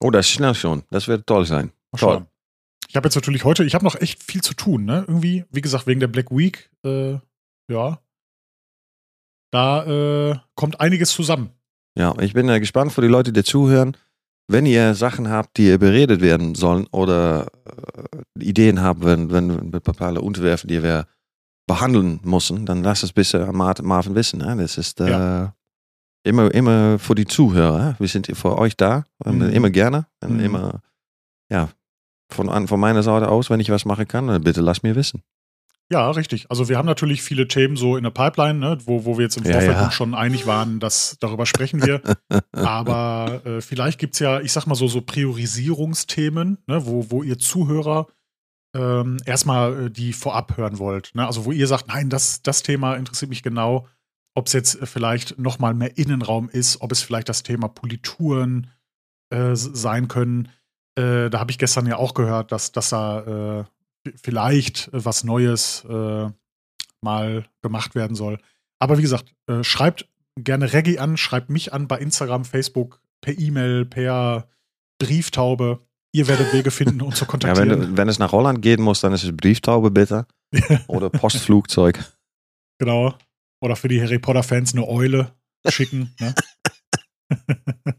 [0.00, 0.82] Oh, das ist schnell schon.
[0.90, 1.72] Das wird toll sein.
[1.92, 2.14] Mal Toll.
[2.14, 2.26] schauen.
[2.88, 5.04] Ich habe jetzt natürlich heute, ich habe noch echt viel zu tun, ne?
[5.08, 7.18] Irgendwie, wie gesagt, wegen der Black Week, äh,
[7.70, 7.98] ja.
[9.50, 9.84] Da
[10.30, 11.50] äh, kommt einiges zusammen.
[11.98, 13.96] Ja, ich bin äh, gespannt für die Leute, die zuhören.
[14.48, 19.80] Wenn ihr Sachen habt, die beredet werden sollen oder äh, Ideen habt, wenn, wenn wir
[19.80, 21.06] bepaalde Unterwerfen, die wir
[21.66, 24.46] behandeln müssen, dann lasst es bitte Mar- Marvin wissen.
[24.46, 24.54] Hè?
[24.56, 25.54] Das ist äh, Ja.
[26.26, 27.96] Immer, immer für die Zuhörer.
[27.98, 29.50] Wir sind für euch da, und Mhm.
[29.50, 30.06] immer gerne.
[30.22, 30.44] Und Mhm.
[30.44, 30.80] immer,
[31.50, 31.68] ja,
[32.30, 34.96] von, an, von meiner Seite aus, wenn ich was machen kann, dann bitte lasst mir
[34.96, 35.22] wissen.
[35.88, 36.50] Ja, richtig.
[36.50, 39.36] Also wir haben natürlich viele Themen so in der Pipeline, ne, wo, wo wir jetzt
[39.36, 39.92] im Vorfeld ja.
[39.92, 42.02] schon einig waren, dass darüber sprechen wir.
[42.52, 47.38] Aber äh, vielleicht gibt's ja, ich sag mal so, so Priorisierungsthemen, ne, wo, wo ihr
[47.38, 48.08] Zuhörer
[48.74, 51.12] ähm, erstmal äh, die vorab hören wollt.
[51.14, 51.24] Ne?
[51.24, 53.86] Also wo ihr sagt, nein, das, das Thema interessiert mich genau,
[54.36, 58.68] ob es jetzt äh, vielleicht nochmal mehr Innenraum ist, ob es vielleicht das Thema Polituren
[59.30, 60.50] äh, sein können.
[60.94, 65.24] Äh, da habe ich gestern ja auch gehört, dass, dass da äh, vielleicht äh, was
[65.24, 66.28] Neues äh,
[67.00, 68.38] mal gemacht werden soll.
[68.78, 70.06] Aber wie gesagt, schreibt
[70.36, 74.48] gerne Reggie an, schreibt mich an bei Instagram, Facebook, per E-Mail, per
[74.98, 75.80] Brieftaube.
[76.12, 77.70] Ihr werdet Wege finden, uns zu Ja, kontaktieren.
[77.70, 80.26] wenn, wenn es nach Holland gehen muss, dann ist es Brieftaube bitte.
[80.88, 82.04] Oder Postflugzeug.
[82.78, 83.14] genau.
[83.60, 85.32] Oder für die Harry Potter-Fans eine Eule
[85.68, 86.14] schicken.
[86.20, 86.34] ne?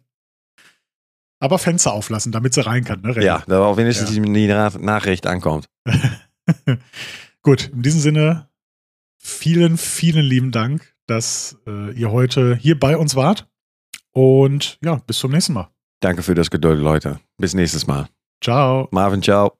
[1.40, 3.02] Aber Fenster auflassen, damit sie rein kann.
[3.02, 3.24] Ne?
[3.24, 4.22] Ja, dat auch wenigstens Ja.
[4.24, 5.70] die die Na- Nachricht ankommt.
[7.44, 8.50] Gut, in diesem Sinne,
[9.20, 13.48] vielen, vielen lieben Dank, dass äh, ihr heute hier bei uns wart.
[14.14, 15.70] Und ja, bis zum nächsten Mal.
[16.00, 17.20] Danke für das Geduld, Leute.
[17.38, 18.08] Bis nächstes Mal.
[18.44, 18.88] Ciao.
[18.92, 19.58] Marvin, ciao.